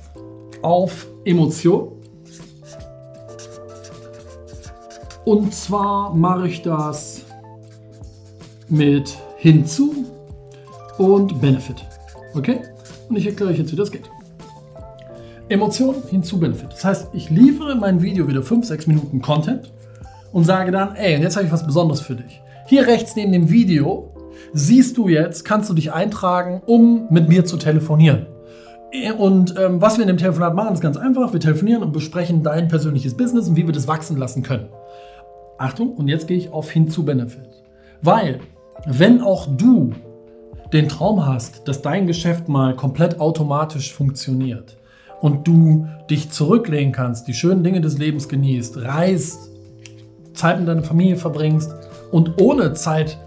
auf 0.61 1.07
Emotion. 1.25 1.91
Und 5.25 5.53
zwar 5.53 6.13
mache 6.13 6.47
ich 6.47 6.61
das 6.61 7.25
mit 8.69 9.17
hinzu 9.37 10.05
und 10.97 11.39
Benefit. 11.39 11.85
Okay? 12.33 12.61
Und 13.09 13.17
ich 13.17 13.27
erkläre 13.27 13.51
euch 13.51 13.59
jetzt, 13.59 13.71
wie 13.71 13.75
das 13.75 13.91
geht. 13.91 14.09
Emotion 15.49 15.95
hinzu 16.09 16.39
Benefit. 16.39 16.73
Das 16.73 16.83
heißt, 16.83 17.07
ich 17.13 17.29
liefere 17.29 17.71
in 17.71 17.79
mein 17.79 18.01
Video 18.01 18.27
wieder 18.27 18.43
5, 18.43 18.65
6 18.65 18.87
Minuten 18.87 19.21
Content 19.21 19.71
und 20.33 20.43
sage 20.43 20.71
dann, 20.71 20.95
ey, 20.95 21.15
und 21.15 21.21
jetzt 21.21 21.37
habe 21.37 21.45
ich 21.45 21.51
was 21.51 21.65
Besonderes 21.65 22.01
für 22.01 22.15
dich. 22.15 22.41
Hier 22.65 22.85
rechts 22.85 23.15
neben 23.15 23.31
dem 23.31 23.49
Video 23.49 24.13
siehst 24.53 24.97
du 24.97 25.07
jetzt, 25.07 25.45
kannst 25.45 25.69
du 25.69 25.73
dich 25.73 25.93
eintragen, 25.93 26.61
um 26.65 27.07
mit 27.09 27.29
mir 27.29 27.45
zu 27.45 27.55
telefonieren. 27.55 28.25
Und 29.17 29.55
ähm, 29.57 29.81
was 29.81 29.97
wir 29.97 30.03
in 30.03 30.09
dem 30.09 30.17
Telefonat 30.17 30.53
machen, 30.53 30.73
ist 30.73 30.81
ganz 30.81 30.97
einfach. 30.97 31.31
Wir 31.31 31.39
telefonieren 31.39 31.83
und 31.83 31.93
besprechen 31.93 32.43
dein 32.43 32.67
persönliches 32.67 33.15
Business 33.15 33.47
und 33.47 33.55
wie 33.55 33.65
wir 33.65 33.73
das 33.73 33.87
wachsen 33.87 34.17
lassen 34.17 34.43
können. 34.43 34.67
Achtung, 35.57 35.93
und 35.93 36.09
jetzt 36.09 36.27
gehe 36.27 36.37
ich 36.37 36.51
auf 36.51 36.69
hinzu 36.71 37.05
Benefit. 37.05 37.63
Weil, 38.01 38.39
wenn 38.85 39.21
auch 39.21 39.47
du 39.55 39.91
den 40.73 40.89
Traum 40.89 41.25
hast, 41.25 41.67
dass 41.69 41.81
dein 41.81 42.05
Geschäft 42.05 42.49
mal 42.49 42.75
komplett 42.75 43.21
automatisch 43.21 43.93
funktioniert 43.93 44.77
und 45.21 45.47
du 45.47 45.87
dich 46.09 46.31
zurücklehnen 46.31 46.91
kannst, 46.91 47.27
die 47.27 47.33
schönen 47.33 47.63
Dinge 47.63 47.81
des 47.81 47.97
Lebens 47.97 48.29
genießt, 48.29 48.77
reist, 48.77 49.49
Zeit 50.33 50.59
mit 50.59 50.67
deiner 50.67 50.83
Familie 50.83 51.15
verbringst 51.15 51.73
und 52.11 52.39
ohne 52.41 52.73
Zeit 52.73 53.17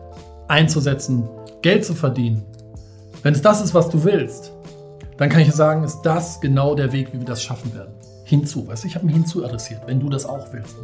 einzusetzen, 0.49 1.29
Geld 1.63 1.85
zu 1.85 1.95
verdienen, 1.95 2.43
wenn 3.23 3.35
es 3.35 3.43
das 3.43 3.61
ist, 3.61 3.75
was 3.75 3.91
du 3.91 4.05
willst, 4.05 4.53
dann 5.19 5.29
kann 5.29 5.43
ich 5.43 5.53
sagen, 5.53 5.85
ist 5.85 6.01
das 6.03 6.41
genau 6.41 6.75
der 6.75 6.93
Weg, 6.93 7.13
wie 7.13 7.19
wir 7.19 7.27
das 7.27 7.43
schaffen 7.43 7.75
werden. 7.75 7.93
Hinzu, 8.25 8.67
weißt 8.67 8.85
du, 8.85 8.89
ich 8.89 8.95
habe 8.95 9.07
ein 9.07 9.11
Hinzu 9.11 9.45
adressiert, 9.45 9.83
wenn 9.87 10.01
du 10.01 10.09
das 10.09 10.25
auch 10.25 10.53
willst. 10.53 10.77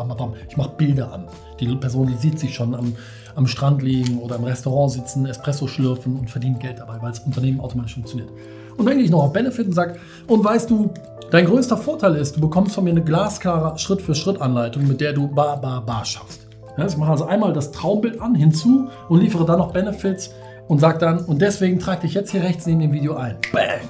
Ich 0.48 0.56
mache 0.56 0.70
Bilder 0.76 1.12
an. 1.12 1.28
Die 1.60 1.74
Person 1.76 2.14
sieht 2.18 2.38
sich 2.38 2.54
schon 2.54 2.74
am, 2.74 2.94
am 3.34 3.46
Strand 3.46 3.82
liegen 3.82 4.18
oder 4.18 4.36
im 4.36 4.44
Restaurant 4.44 4.92
sitzen, 4.92 5.24
Espresso 5.26 5.66
schlürfen 5.68 6.16
und 6.16 6.28
verdient 6.28 6.60
Geld 6.60 6.80
dabei, 6.80 7.00
weil 7.00 7.10
das 7.10 7.20
Unternehmen 7.20 7.60
automatisch 7.60 7.94
funktioniert. 7.94 8.28
Und 8.76 8.86
dann 8.86 8.96
gehe 8.96 9.04
ich 9.04 9.10
noch 9.10 9.24
auf 9.24 9.32
Benefit 9.32 9.66
und 9.66 9.72
sage, 9.72 9.96
und 10.26 10.44
weißt 10.44 10.70
du, 10.70 10.90
dein 11.30 11.46
größter 11.46 11.76
Vorteil 11.76 12.16
ist, 12.16 12.36
du 12.36 12.40
bekommst 12.40 12.74
von 12.74 12.84
mir 12.84 12.90
eine 12.90 13.02
glasklare 13.02 13.78
Schritt-für-Schritt-Anleitung, 13.78 14.86
mit 14.86 15.00
der 15.00 15.12
du 15.12 15.28
ba, 15.28 15.56
ba, 15.56 15.80
ba 15.80 16.04
schaffst. 16.04 16.46
Ja, 16.76 16.86
ich 16.86 16.96
mache 16.96 17.12
also 17.12 17.24
einmal 17.24 17.52
das 17.52 17.72
Traumbild 17.72 18.20
an, 18.20 18.34
hinzu 18.34 18.88
und 19.08 19.20
liefere 19.20 19.46
dann 19.46 19.58
noch 19.58 19.72
Benefits 19.72 20.30
und 20.68 20.80
sage 20.80 20.98
dann, 20.98 21.20
und 21.20 21.40
deswegen 21.40 21.78
trage 21.78 22.02
dich 22.02 22.14
jetzt 22.14 22.30
hier 22.30 22.42
rechts 22.42 22.66
neben 22.66 22.80
dem 22.80 22.92
Video 22.92 23.14
ein. 23.14 23.36
Bang! 23.52 23.80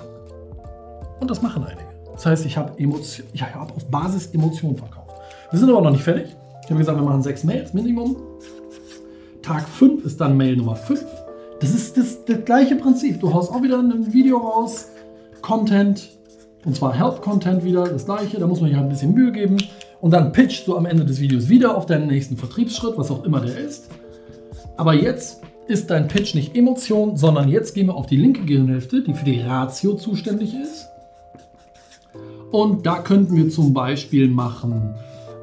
Und 1.20 1.30
das 1.30 1.42
machen 1.42 1.64
einige. 1.64 1.86
Das 2.12 2.26
heißt, 2.26 2.46
ich 2.46 2.56
habe 2.56 2.72
hab 2.78 3.76
auf 3.76 3.84
Basis 3.86 4.26
Emotionen 4.28 4.76
verkauft. 4.76 5.10
Wir 5.50 5.58
sind 5.58 5.68
aber 5.70 5.80
noch 5.80 5.90
nicht 5.90 6.04
fertig. 6.04 6.36
Ich 6.62 6.70
habe 6.70 6.78
gesagt, 6.78 6.98
wir 6.98 7.04
machen 7.04 7.22
sechs 7.22 7.44
Mails 7.44 7.74
Minimum. 7.74 8.16
Tag 9.42 9.68
5 9.68 10.04
ist 10.04 10.20
dann 10.20 10.36
Mail 10.36 10.56
Nummer 10.56 10.76
5. 10.76 11.04
Das 11.60 11.74
ist 11.74 11.96
das, 11.96 12.24
das 12.24 12.44
gleiche 12.44 12.76
Prinzip. 12.76 13.20
Du 13.20 13.32
haust 13.32 13.50
auch 13.50 13.62
wieder 13.62 13.78
ein 13.78 14.12
Video 14.12 14.38
raus, 14.38 14.88
Content, 15.40 16.10
und 16.64 16.76
zwar 16.76 16.94
Help-Content 16.94 17.64
wieder, 17.64 17.88
das 17.88 18.04
gleiche. 18.04 18.38
Da 18.38 18.46
muss 18.46 18.60
man 18.60 18.68
sich 18.68 18.76
halt 18.76 18.86
ein 18.86 18.90
bisschen 18.90 19.14
Mühe 19.14 19.32
geben. 19.32 19.56
Und 20.00 20.10
dann 20.10 20.32
pitchst 20.32 20.66
du 20.66 20.76
am 20.76 20.84
Ende 20.84 21.04
des 21.04 21.20
Videos 21.20 21.48
wieder 21.48 21.76
auf 21.76 21.86
deinen 21.86 22.08
nächsten 22.08 22.36
Vertriebsschritt, 22.36 22.98
was 22.98 23.10
auch 23.10 23.24
immer 23.24 23.40
der 23.40 23.58
ist. 23.58 23.88
Aber 24.76 24.92
jetzt 24.92 25.40
ist 25.68 25.90
dein 25.90 26.06
Pitch 26.08 26.34
nicht 26.34 26.56
Emotion, 26.56 27.16
sondern 27.16 27.48
jetzt 27.48 27.74
gehen 27.74 27.86
wir 27.86 27.94
auf 27.94 28.06
die 28.06 28.16
linke 28.16 28.44
Gehirnhälfte, 28.44 29.02
die 29.02 29.14
für 29.14 29.24
die 29.24 29.40
Ratio 29.40 29.94
zuständig 29.94 30.54
ist. 30.54 30.88
Und 32.50 32.86
da 32.86 33.00
könnten 33.00 33.36
wir 33.36 33.48
zum 33.48 33.72
Beispiel 33.72 34.28
machen 34.28 34.94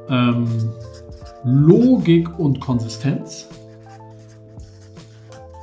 ähm, 0.09 0.47
Logik 1.43 2.39
und 2.39 2.59
Konsistenz. 2.59 3.47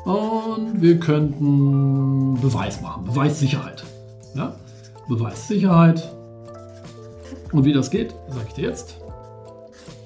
Und 0.04 0.80
wir 0.80 0.98
könnten 0.98 2.40
Beweis 2.40 2.80
machen, 2.80 3.04
Beweissicherheit. 3.04 3.84
Ja? 4.34 4.54
Beweissicherheit. 5.08 6.10
Und 7.52 7.64
wie 7.64 7.72
das 7.72 7.90
geht, 7.90 8.14
sage 8.28 8.46
ich 8.48 8.54
dir 8.54 8.68
jetzt. 8.68 8.96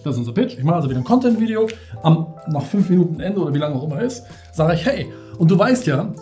Das 0.02 0.14
ist 0.14 0.18
unser 0.18 0.32
Pitch. 0.32 0.58
Ich 0.58 0.64
mache 0.64 0.76
also 0.76 0.90
wieder 0.90 1.00
ein 1.00 1.04
Content-Video. 1.04 1.68
Nach 2.02 2.62
fünf 2.62 2.90
Minuten 2.90 3.20
Ende 3.20 3.40
oder 3.40 3.54
wie 3.54 3.58
lange 3.58 3.76
auch 3.76 3.84
immer 3.84 4.02
ist, 4.02 4.24
sage 4.52 4.74
ich, 4.74 4.84
hey, 4.84 5.12
und 5.38 5.50
du 5.50 5.58
weißt 5.58 5.86
ja, 5.86 6.12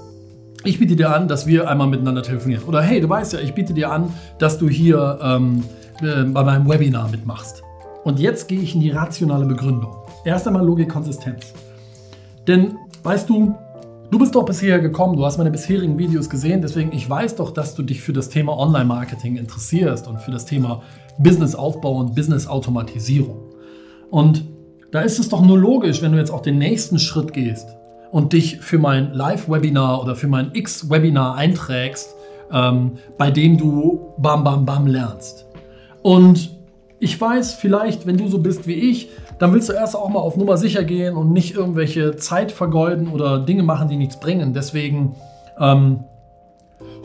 ich 0.64 0.78
biete 0.78 0.94
dir 0.94 1.14
an, 1.14 1.26
dass 1.26 1.46
wir 1.46 1.68
einmal 1.68 1.88
miteinander 1.88 2.22
telefonieren. 2.22 2.64
Oder 2.64 2.82
hey, 2.82 3.00
du 3.00 3.08
weißt 3.08 3.32
ja, 3.32 3.40
ich 3.40 3.52
biete 3.54 3.74
dir 3.74 3.90
an, 3.90 4.12
dass 4.38 4.58
du 4.58 4.68
hier 4.68 5.18
ähm, 5.20 5.64
äh, 6.00 6.22
bei 6.22 6.44
meinem 6.44 6.68
Webinar 6.68 7.08
mitmachst. 7.10 7.62
Und 8.04 8.20
jetzt 8.20 8.46
gehe 8.46 8.60
ich 8.60 8.74
in 8.74 8.80
die 8.80 8.90
rationale 8.90 9.46
Begründung. 9.46 9.94
Erst 10.24 10.46
einmal 10.46 10.64
Logik, 10.64 10.88
Konsistenz. 10.88 11.52
Denn, 12.46 12.76
weißt 13.02 13.28
du, 13.28 13.54
du 14.12 14.18
bist 14.18 14.34
doch 14.34 14.44
bisher 14.44 14.78
gekommen, 14.78 15.16
du 15.16 15.24
hast 15.24 15.38
meine 15.38 15.50
bisherigen 15.50 15.98
Videos 15.98 16.28
gesehen, 16.28 16.60
deswegen 16.60 16.92
ich 16.92 17.08
weiß 17.08 17.36
doch, 17.36 17.50
dass 17.50 17.74
du 17.74 17.82
dich 17.82 18.02
für 18.02 18.12
das 18.12 18.28
Thema 18.28 18.56
Online-Marketing 18.58 19.36
interessierst 19.36 20.06
und 20.06 20.20
für 20.20 20.30
das 20.30 20.44
Thema 20.44 20.82
Business-Aufbau 21.18 21.96
und 21.96 22.14
Business-Automatisierung. 22.14 23.40
Und 24.10 24.44
da 24.90 25.00
ist 25.00 25.18
es 25.18 25.30
doch 25.30 25.40
nur 25.40 25.58
logisch, 25.58 26.02
wenn 26.02 26.12
du 26.12 26.18
jetzt 26.18 26.30
auch 26.30 26.42
den 26.42 26.58
nächsten 26.58 26.98
Schritt 26.98 27.32
gehst 27.32 27.66
und 28.10 28.34
dich 28.34 28.58
für 28.58 28.78
mein 28.78 29.14
Live-Webinar 29.14 30.02
oder 30.02 30.14
für 30.14 30.28
mein 30.28 30.50
X-Webinar 30.52 31.36
einträgst, 31.36 32.14
ähm, 32.52 32.98
bei 33.16 33.30
dem 33.30 33.56
du 33.56 34.12
bam, 34.18 34.44
bam, 34.44 34.66
bam 34.66 34.86
lernst. 34.86 35.46
Und 36.02 36.61
ich 37.02 37.20
weiß, 37.20 37.54
vielleicht, 37.54 38.06
wenn 38.06 38.16
du 38.16 38.28
so 38.28 38.38
bist 38.38 38.68
wie 38.68 38.74
ich, 38.74 39.08
dann 39.40 39.52
willst 39.52 39.68
du 39.68 39.72
erst 39.72 39.96
auch 39.96 40.08
mal 40.08 40.20
auf 40.20 40.36
Nummer 40.36 40.56
sicher 40.56 40.84
gehen 40.84 41.16
und 41.16 41.32
nicht 41.32 41.52
irgendwelche 41.52 42.14
Zeit 42.14 42.52
vergeuden 42.52 43.08
oder 43.08 43.40
Dinge 43.40 43.64
machen, 43.64 43.88
die 43.88 43.96
nichts 43.96 44.20
bringen. 44.20 44.54
Deswegen, 44.54 45.16
ähm, 45.58 46.04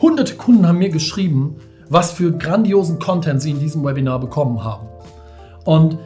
hunderte 0.00 0.36
Kunden 0.36 0.68
haben 0.68 0.78
mir 0.78 0.90
geschrieben, 0.90 1.56
was 1.88 2.12
für 2.12 2.30
grandiosen 2.30 3.00
Content 3.00 3.42
sie 3.42 3.50
in 3.50 3.58
diesem 3.58 3.84
Webinar 3.84 4.20
bekommen 4.20 4.62
haben. 4.62 4.86
Und 5.64 5.98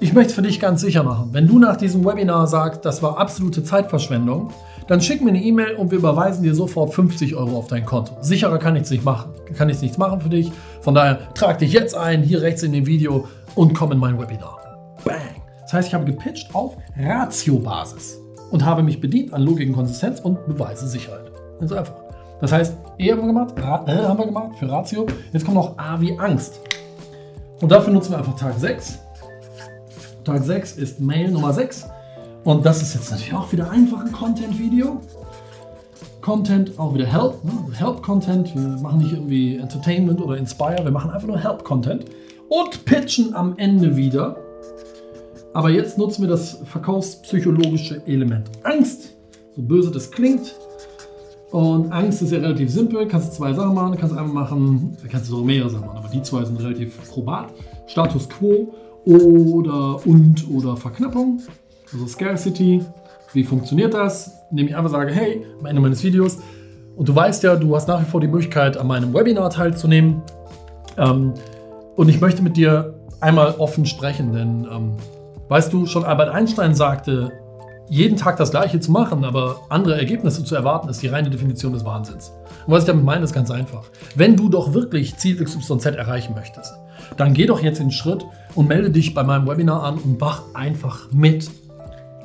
ich 0.00 0.14
möchte 0.14 0.30
es 0.30 0.34
für 0.36 0.42
dich 0.42 0.58
ganz 0.58 0.80
sicher 0.80 1.02
machen. 1.02 1.28
Wenn 1.32 1.46
du 1.46 1.58
nach 1.58 1.76
diesem 1.76 2.02
Webinar 2.02 2.46
sagst, 2.46 2.86
das 2.86 3.02
war 3.02 3.18
absolute 3.18 3.62
Zeitverschwendung, 3.62 4.54
dann 4.86 5.00
schick 5.00 5.22
mir 5.22 5.30
eine 5.30 5.42
E-Mail 5.42 5.76
und 5.76 5.90
wir 5.90 5.98
überweisen 5.98 6.42
dir 6.42 6.54
sofort 6.54 6.92
50 6.92 7.34
Euro 7.36 7.56
auf 7.56 7.68
dein 7.68 7.86
Konto. 7.86 8.16
Sicherer 8.20 8.58
kann 8.58 8.76
ich 8.76 8.82
es 8.82 8.90
nicht 8.90 9.04
machen. 9.04 9.32
Kann 9.56 9.68
ich 9.68 9.80
nichts 9.80 9.98
machen 9.98 10.20
für 10.20 10.28
dich. 10.28 10.52
Von 10.82 10.94
daher 10.94 11.32
trag 11.34 11.58
dich 11.58 11.72
jetzt 11.72 11.96
ein, 11.96 12.22
hier 12.22 12.42
rechts 12.42 12.62
in 12.62 12.72
dem 12.72 12.86
Video 12.86 13.26
und 13.54 13.74
komm 13.74 13.92
in 13.92 13.98
mein 13.98 14.18
Webinar. 14.18 14.58
Bang! 15.04 15.16
Das 15.62 15.72
heißt, 15.72 15.88
ich 15.88 15.94
habe 15.94 16.04
gepitcht 16.04 16.54
auf 16.54 16.76
Ratio-Basis 16.98 18.18
und 18.50 18.64
habe 18.64 18.82
mich 18.82 19.00
bedient 19.00 19.32
an 19.32 19.42
Logik 19.42 19.68
und 19.68 19.74
Konsistenz 19.74 20.20
und 20.20 20.46
Beweise 20.46 20.86
Sicherheit. 20.86 21.32
Ganz 21.58 21.72
einfach. 21.72 21.94
Das 22.40 22.52
heißt, 22.52 22.76
E 22.98 23.10
haben 23.10 23.22
wir 23.22 23.28
gemacht, 23.28 23.54
Ra 23.56 23.86
haben 23.86 24.18
wir 24.18 24.26
gemacht 24.26 24.56
für 24.58 24.68
Ratio. 24.68 25.06
Jetzt 25.32 25.44
kommt 25.44 25.56
noch 25.56 25.78
A 25.78 25.98
wie 26.00 26.18
Angst. 26.18 26.60
Und 27.60 27.72
dafür 27.72 27.92
nutzen 27.92 28.10
wir 28.10 28.18
einfach 28.18 28.36
Tag 28.36 28.58
6. 28.58 28.98
Tag 30.24 30.42
6 30.42 30.72
ist 30.72 31.00
Mail 31.00 31.30
Nummer 31.30 31.52
6. 31.52 31.86
Und 32.44 32.66
das 32.66 32.82
ist 32.82 32.94
jetzt 32.94 33.10
natürlich 33.10 33.34
auch 33.34 33.50
wieder 33.52 33.70
einfach 33.70 34.04
ein 34.04 34.12
Content-Video. 34.12 35.00
Content, 36.20 36.78
auch 36.78 36.94
wieder 36.94 37.06
Help, 37.06 37.42
ne? 37.44 37.52
Help-Content. 37.74 38.54
Wir 38.54 38.62
machen 38.80 38.98
nicht 38.98 39.12
irgendwie 39.12 39.56
Entertainment 39.56 40.20
oder 40.20 40.36
Inspire, 40.36 40.84
wir 40.84 40.90
machen 40.90 41.10
einfach 41.10 41.26
nur 41.26 41.38
Help-Content 41.38 42.04
und 42.48 42.84
pitchen 42.84 43.34
am 43.34 43.54
Ende 43.56 43.96
wieder. 43.96 44.36
Aber 45.54 45.70
jetzt 45.70 45.98
nutzen 45.98 46.22
wir 46.22 46.28
das 46.28 46.58
verkaufspsychologische 46.64 48.06
Element 48.06 48.50
Angst. 48.62 49.14
So 49.56 49.62
böse 49.62 49.90
das 49.90 50.10
klingt. 50.10 50.54
Und 51.50 51.92
Angst 51.92 52.20
ist 52.22 52.32
ja 52.32 52.38
relativ 52.38 52.70
simpel. 52.70 53.06
Kannst 53.06 53.32
du 53.32 53.36
zwei 53.36 53.52
Sachen 53.52 53.74
machen. 53.74 53.96
Kannst 53.96 54.16
einmal 54.16 54.44
machen, 54.44 54.96
kannst 55.08 55.28
du 55.28 55.32
sogar 55.32 55.46
mehrere 55.46 55.70
Sachen 55.70 55.86
machen, 55.86 55.98
aber 55.98 56.08
die 56.08 56.22
zwei 56.22 56.44
sind 56.44 56.60
relativ 56.60 56.98
probat. 57.08 57.52
Status 57.86 58.28
Quo 58.28 58.74
oder 59.04 60.04
und 60.06 60.48
oder 60.50 60.76
Verknappung, 60.76 61.40
also 61.94 62.06
Scarcity. 62.06 62.84
Wie 63.32 63.44
funktioniert 63.44 63.94
das? 63.94 64.32
Indem 64.50 64.68
ich 64.68 64.76
einfach 64.76 64.90
sage, 64.90 65.12
hey, 65.12 65.44
am 65.58 65.66
Ende 65.66 65.80
meines 65.80 66.02
Videos, 66.04 66.38
und 66.96 67.08
du 67.08 67.14
weißt 67.14 67.42
ja, 67.42 67.56
du 67.56 67.74
hast 67.74 67.88
nach 67.88 68.00
wie 68.00 68.04
vor 68.04 68.20
die 68.20 68.28
Möglichkeit, 68.28 68.76
an 68.76 68.86
meinem 68.86 69.12
Webinar 69.12 69.50
teilzunehmen. 69.50 70.22
Ähm, 70.96 71.34
und 71.96 72.08
ich 72.08 72.20
möchte 72.20 72.42
mit 72.42 72.56
dir 72.56 72.94
einmal 73.20 73.54
offen 73.58 73.86
sprechen, 73.86 74.32
denn 74.32 74.66
ähm, 74.70 74.96
weißt 75.48 75.72
du, 75.72 75.86
schon 75.86 76.04
Albert 76.04 76.28
Einstein 76.28 76.74
sagte, 76.74 77.32
jeden 77.88 78.16
Tag 78.16 78.36
das 78.36 78.50
Gleiche 78.50 78.80
zu 78.80 78.90
machen, 78.92 79.24
aber 79.24 79.62
andere 79.68 79.98
Ergebnisse 79.98 80.44
zu 80.44 80.54
erwarten, 80.54 80.88
ist 80.88 81.02
die 81.02 81.08
reine 81.08 81.30
Definition 81.30 81.72
des 81.72 81.84
Wahnsinns. 81.84 82.32
Und 82.66 82.72
was 82.72 82.84
ich 82.84 82.86
damit 82.86 83.04
meine, 83.04 83.24
ist 83.24 83.34
ganz 83.34 83.50
einfach. 83.50 83.84
Wenn 84.14 84.36
du 84.36 84.48
doch 84.48 84.72
wirklich 84.72 85.16
Ziel 85.16 85.42
XYZ 85.42 85.86
erreichen 85.86 86.34
möchtest, 86.34 86.74
dann 87.16 87.34
geh 87.34 87.46
doch 87.46 87.60
jetzt 87.60 87.80
den 87.80 87.90
Schritt 87.90 88.24
und 88.54 88.68
melde 88.68 88.90
dich 88.90 89.14
bei 89.14 89.22
meinem 89.22 89.46
Webinar 89.46 89.82
an 89.82 89.98
und 89.98 90.18
mach 90.20 90.42
einfach 90.54 91.12
mit. 91.12 91.50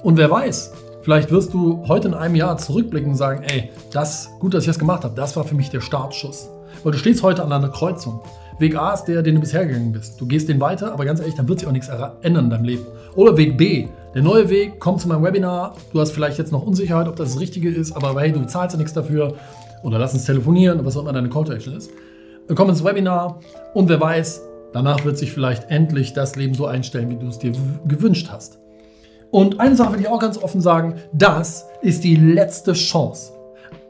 Und 0.04 0.18
wer 0.18 0.30
weiß, 0.30 0.74
vielleicht 1.02 1.32
wirst 1.32 1.54
du 1.54 1.84
heute 1.88 2.10
in 2.10 2.14
einem 2.14 2.36
Jahr 2.36 2.58
zurückblicken 2.58 3.12
und 3.12 3.16
sagen, 3.16 3.44
ey, 3.44 3.70
das, 3.92 4.30
gut, 4.40 4.54
dass 4.54 4.64
ich 4.64 4.68
das 4.68 4.80
gemacht 4.80 5.04
habe, 5.04 5.16
das 5.16 5.36
war 5.36 5.44
für 5.44 5.56
mich 5.56 5.70
der 5.70 5.82
Startschuss. 5.82 6.50
Weil 6.84 6.94
du 6.94 6.98
stehst 6.98 7.24
heute 7.24 7.44
an 7.44 7.52
einer 7.52 7.70
Kreuzung. 7.70 8.22
Weg 8.60 8.76
A 8.76 8.94
ist 8.94 9.06
der, 9.06 9.22
den 9.22 9.36
du 9.36 9.42
bisher 9.42 9.66
gegangen 9.66 9.92
bist. 9.92 10.20
Du 10.20 10.26
gehst 10.26 10.50
den 10.50 10.60
weiter, 10.60 10.94
aber 10.94 11.06
ganz 11.06 11.20
ehrlich, 11.20 11.36
dann 11.36 11.48
wird 11.48 11.60
sich 11.60 11.68
auch 11.68 11.74
nichts 11.74 11.90
ändern 11.90 12.46
in 12.46 12.50
deinem 12.50 12.66
Leben. 12.66 12.86
Oder 13.16 13.38
Weg 13.38 13.58
B, 13.58 13.88
der 14.14 14.22
neue 14.22 14.50
Weg, 14.50 14.80
komm 14.80 14.98
zu 14.98 15.08
meinem 15.08 15.24
Webinar. 15.24 15.76
Du 15.94 16.00
hast 16.00 16.12
vielleicht 16.12 16.38
jetzt 16.38 16.52
noch 16.52 16.66
Unsicherheit, 16.66 17.08
ob 17.08 17.16
das 17.16 17.34
das 17.34 17.40
Richtige 17.40 17.70
ist, 17.70 17.94
aber 17.94 18.20
hey, 18.20 18.32
du 18.32 18.46
zahlst 18.46 18.74
ja 18.74 18.78
nichts 18.78 18.94
dafür. 18.94 19.34
Oder 19.84 19.98
lass 19.98 20.14
uns 20.14 20.26
telefonieren, 20.26 20.84
was 20.86 20.98
auch 20.98 21.02
immer 21.02 21.14
deine 21.14 21.30
Call 21.30 21.46
to 21.46 21.54
Action 21.54 21.76
ist. 21.76 21.90
Komm 22.54 22.70
ins 22.70 22.84
Webinar 22.84 23.40
und 23.74 23.88
wer 23.88 24.02
weiß, 24.02 24.42
Danach 24.72 25.04
wird 25.04 25.18
sich 25.18 25.32
vielleicht 25.32 25.72
endlich 25.72 26.14
das 26.14 26.36
Leben 26.36 26.54
so 26.54 26.68
einstellen, 26.68 27.10
wie 27.10 27.16
du 27.16 27.28
es 27.28 27.40
dir 27.40 27.54
gewünscht 27.88 28.30
hast. 28.32 28.59
Und 29.32 29.60
eine 29.60 29.76
Sache 29.76 29.94
will 29.94 30.02
ich 30.02 30.08
auch 30.08 30.20
ganz 30.20 30.38
offen 30.38 30.60
sagen, 30.60 30.96
das 31.14 31.68
ist 31.82 32.04
die 32.04 32.16
letzte 32.16 32.74
Chance. 32.74 33.34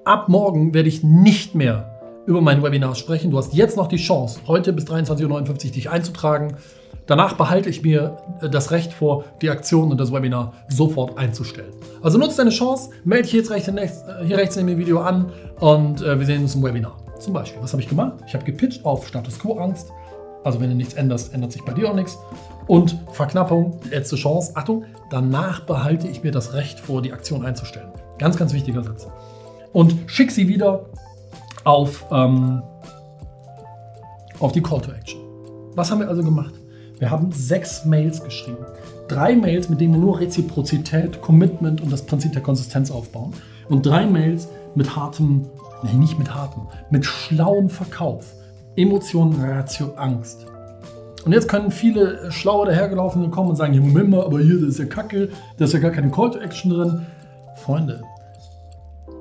Ab 0.04 0.28
morgen 0.28 0.74
werde 0.74 0.90
ich 0.90 1.04
nicht 1.04 1.56
mehr 1.56 2.00
über 2.26 2.42
mein 2.42 2.62
Webinar 2.62 2.96
sprechen. 2.96 3.32
Du 3.32 3.38
hast 3.38 3.54
jetzt 3.54 3.78
noch 3.78 3.88
die 3.88 3.98
Chance, 3.98 4.42
heute 4.48 4.74
bis 4.74 4.86
23.59 4.86 5.68
Uhr 5.68 5.72
dich 5.72 5.90
einzutragen. 5.90 6.58
Danach 7.06 7.34
behalte 7.34 7.70
ich 7.70 7.82
mir 7.82 8.18
äh, 8.42 8.50
das 8.50 8.72
Recht 8.72 8.94
vor, 8.94 9.24
die 9.42 9.50
Aktion 9.50 9.92
und 9.92 10.00
das 10.00 10.12
Webinar 10.12 10.54
sofort 10.68 11.18
einzustellen. 11.18 11.72
Also 12.04 12.18
nutze 12.18 12.38
deine 12.38 12.52
Chance, 12.52 12.92
melde 13.04 13.24
dich 13.24 13.34
jetzt 13.34 13.50
äh, 13.50 13.90
hier 14.26 14.38
rechts 14.38 14.58
in 14.58 14.68
dem 14.68 14.78
Video 14.78 15.00
an 15.00 15.32
und 15.60 16.02
äh, 16.02 16.20
wir 16.20 16.26
sehen 16.26 16.44
uns 16.44 16.54
im 16.54 16.64
Webinar. 16.64 16.98
Zum 17.18 17.34
Beispiel, 17.34 17.62
was 17.64 17.72
habe 17.72 17.82
ich 17.82 17.90
gemacht? 17.90 18.14
Ich 18.28 18.34
habe 18.34 18.44
gepitcht 18.44 18.86
auf 18.86 19.08
Status 19.08 19.40
Quo 19.40 19.58
Angst. 19.58 19.92
Also 20.44 20.62
wenn 20.62 20.70
du 20.70 20.76
nichts 20.76 20.94
änderst, 20.94 21.34
ändert 21.34 21.52
sich 21.52 21.64
bei 21.64 21.74
dir 21.74 21.90
auch 21.90 21.96
nichts. 21.96 22.18
Und 22.70 23.00
Verknappung, 23.14 23.80
letzte 23.90 24.16
Chance. 24.16 24.52
Achtung, 24.54 24.86
danach 25.10 25.62
behalte 25.62 26.08
ich 26.08 26.22
mir 26.22 26.32
das 26.32 26.54
Recht 26.54 26.80
vor, 26.80 27.02
die 27.02 27.12
Aktion 27.12 27.44
einzustellen. 27.44 27.90
Ganz, 28.20 28.38
ganz 28.38 28.54
wichtiger 28.54 28.84
Satz. 28.84 29.08
Und 29.74 29.96
schick 30.06 30.30
sie 30.30 30.48
wieder 30.48 30.86
auf, 31.64 32.06
ähm, 32.12 32.62
auf 34.40 34.52
die 34.52 34.62
Call 34.62 34.82
to 34.82 34.92
Action. 34.92 35.20
Was 35.74 35.90
haben 35.90 36.00
wir 36.00 36.08
also 36.08 36.22
gemacht? 36.22 36.54
Wir 37.00 37.10
haben 37.10 37.32
sechs 37.32 37.86
Mails 37.86 38.24
geschrieben. 38.24 38.64
Drei 39.08 39.36
Mails, 39.36 39.68
mit 39.68 39.82
denen 39.82 39.94
wir 39.94 40.00
nur 40.00 40.20
Reziprozität, 40.20 41.24
Commitment 41.24 41.82
und 41.82 41.92
das 41.92 42.04
Prinzip 42.04 42.34
der 42.34 42.44
Konsistenz 42.44 42.92
aufbauen. 42.92 43.34
Und 43.68 43.84
drei 43.84 44.06
Mails 44.06 44.48
mit 44.76 44.96
hartem, 44.96 45.48
nee, 45.82 45.94
nicht 45.94 46.20
mit 46.20 46.36
hartem, 46.36 46.68
mit 46.92 47.04
schlauem 47.04 47.68
Verkauf 47.68 48.28
Emotionen, 48.76 49.44
Ratio, 49.44 49.96
Angst. 49.96 50.46
Und 51.26 51.34
jetzt 51.34 51.48
können 51.48 51.72
viele 51.72 52.32
schlaue 52.32 52.66
dahergelaufene 52.68 53.30
kommen 53.30 53.50
und 53.50 53.56
sagen, 53.56 53.74
ja, 53.74 53.82
Moment 53.82 54.10
mal, 54.10 54.24
aber 54.24 54.40
hier, 54.40 54.60
das 54.60 54.70
ist 54.70 54.80
ja 54.80 54.86
Kacke, 54.86 55.30
da 55.58 55.66
ist 55.66 55.74
ja 55.74 55.80
gar 55.80 55.92
keine 55.92 56.10
Call 56.12 56.32
to 56.32 56.40
Action 56.40 56.72
drin. 56.72 57.06
Freunde, 57.56 58.02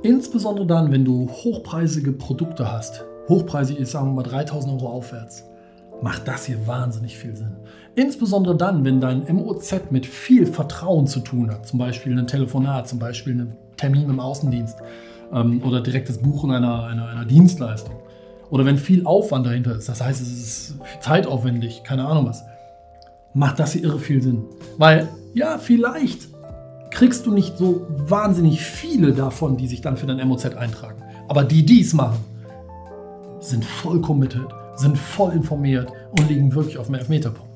insbesondere 0.02 0.66
dann, 0.66 0.92
wenn 0.92 1.04
du 1.04 1.28
hochpreisige 1.28 2.12
Produkte 2.12 2.70
hast, 2.70 3.04
hochpreisig 3.28 3.78
ist, 3.78 3.92
sagen 3.92 4.08
wir 4.08 4.22
mal 4.22 4.22
3000 4.22 4.74
Euro 4.74 4.88
aufwärts, 4.88 5.44
macht 6.00 6.28
das 6.28 6.46
hier 6.46 6.66
wahnsinnig 6.66 7.18
viel 7.18 7.34
Sinn. 7.34 7.56
Insbesondere 7.96 8.56
dann, 8.56 8.84
wenn 8.84 9.00
dein 9.00 9.24
MOZ 9.34 9.90
mit 9.90 10.06
viel 10.06 10.46
Vertrauen 10.46 11.08
zu 11.08 11.20
tun 11.20 11.50
hat, 11.50 11.66
zum 11.66 11.80
Beispiel 11.80 12.16
ein 12.16 12.28
Telefonat, 12.28 12.88
zum 12.88 13.00
Beispiel 13.00 13.34
ein 13.34 13.56
Termin 13.76 14.08
im 14.08 14.20
Außendienst 14.20 14.78
ähm, 15.32 15.62
oder 15.64 15.80
direktes 15.80 16.18
Buchen 16.18 16.52
einer, 16.52 16.84
einer, 16.84 17.08
einer 17.08 17.24
Dienstleistung. 17.24 17.96
Oder 18.50 18.64
wenn 18.64 18.78
viel 18.78 19.04
Aufwand 19.04 19.46
dahinter 19.46 19.76
ist, 19.76 19.88
das 19.88 20.00
heißt, 20.00 20.20
es 20.20 20.28
ist 20.28 20.74
zeitaufwendig, 21.00 21.82
keine 21.84 22.06
Ahnung 22.06 22.26
was, 22.26 22.44
macht 23.34 23.58
das 23.58 23.72
hier 23.72 23.84
irre 23.84 23.98
viel 23.98 24.22
Sinn. 24.22 24.44
Weil, 24.78 25.08
ja, 25.34 25.58
vielleicht 25.58 26.28
kriegst 26.90 27.26
du 27.26 27.32
nicht 27.32 27.58
so 27.58 27.86
wahnsinnig 27.88 28.62
viele 28.62 29.12
davon, 29.12 29.56
die 29.56 29.66
sich 29.66 29.80
dann 29.80 29.96
für 29.96 30.06
dein 30.06 30.26
MOZ 30.26 30.46
eintragen. 30.56 31.02
Aber 31.28 31.44
die, 31.44 31.64
die 31.64 31.82
es 31.82 31.92
machen, 31.92 32.18
sind 33.40 33.64
voll 33.64 34.00
committed, 34.00 34.46
sind 34.74 34.96
voll 34.96 35.32
informiert 35.32 35.92
und 36.18 36.28
liegen 36.28 36.54
wirklich 36.54 36.78
auf 36.78 36.86
dem 36.86 36.94
Elfmeterpunkt. 36.96 37.48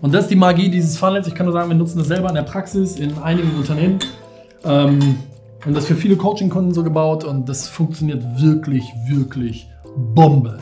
Und 0.00 0.14
das 0.14 0.24
ist 0.24 0.30
die 0.30 0.36
Magie 0.36 0.70
dieses 0.70 0.96
Funnels. 0.96 1.26
Ich 1.26 1.34
kann 1.34 1.46
nur 1.46 1.52
sagen, 1.52 1.68
wir 1.68 1.76
nutzen 1.76 1.98
das 1.98 2.06
selber 2.06 2.28
in 2.28 2.34
der 2.34 2.42
Praxis 2.42 2.96
in 2.96 3.18
einigen 3.18 3.56
Unternehmen. 3.56 3.98
Ähm, 4.64 5.16
und 5.64 5.74
das 5.74 5.86
für 5.86 5.96
viele 5.96 6.16
Coaching-Kunden 6.16 6.72
so 6.72 6.84
gebaut 6.84 7.24
und 7.24 7.48
das 7.48 7.66
funktioniert 7.66 8.22
wirklich, 8.40 8.84
wirklich 9.08 9.68
Bombe. 9.96 10.58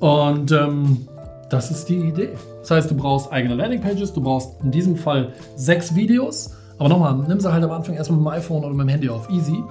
Und 0.00 0.50
ähm, 0.52 1.06
das 1.50 1.70
ist 1.70 1.88
die 1.88 1.96
Idee. 1.96 2.30
Das 2.60 2.70
heißt, 2.70 2.90
du 2.90 2.96
brauchst 2.96 3.32
eigene 3.32 3.54
Landingpages, 3.54 4.12
du 4.12 4.22
brauchst 4.22 4.62
in 4.62 4.70
diesem 4.70 4.96
Fall 4.96 5.32
sechs 5.56 5.94
Videos. 5.94 6.54
Aber 6.78 6.88
nochmal, 6.88 7.14
nimm 7.28 7.38
sie 7.38 7.52
halt 7.52 7.62
am 7.62 7.70
Anfang 7.70 7.94
erstmal 7.94 8.18
mit 8.18 8.26
dem 8.26 8.32
iPhone 8.32 8.64
oder 8.64 8.74
mit 8.74 8.86
dem 8.86 8.88
Handy 8.88 9.08
auf. 9.08 9.28
Easy. 9.30 9.62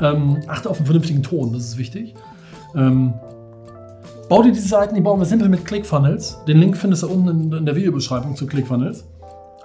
Ähm, 0.00 0.38
achte 0.48 0.70
auf 0.70 0.78
einen 0.78 0.86
vernünftigen 0.86 1.22
Ton, 1.22 1.52
das 1.52 1.62
ist 1.62 1.78
wichtig. 1.78 2.14
Ähm, 2.74 3.12
bau 4.28 4.42
dir 4.42 4.52
diese 4.52 4.68
Seiten, 4.68 4.94
die 4.94 5.00
bauen 5.00 5.20
wir 5.20 5.26
simpel 5.26 5.48
mit 5.48 5.64
ClickFunnels. 5.66 6.38
Den 6.48 6.58
Link 6.58 6.76
findest 6.76 7.02
du 7.02 7.08
unten 7.08 7.52
in, 7.52 7.66
der 7.66 7.76
Videobeschreibung 7.76 8.34
zu 8.34 8.46
ClickFunnels. 8.46 9.04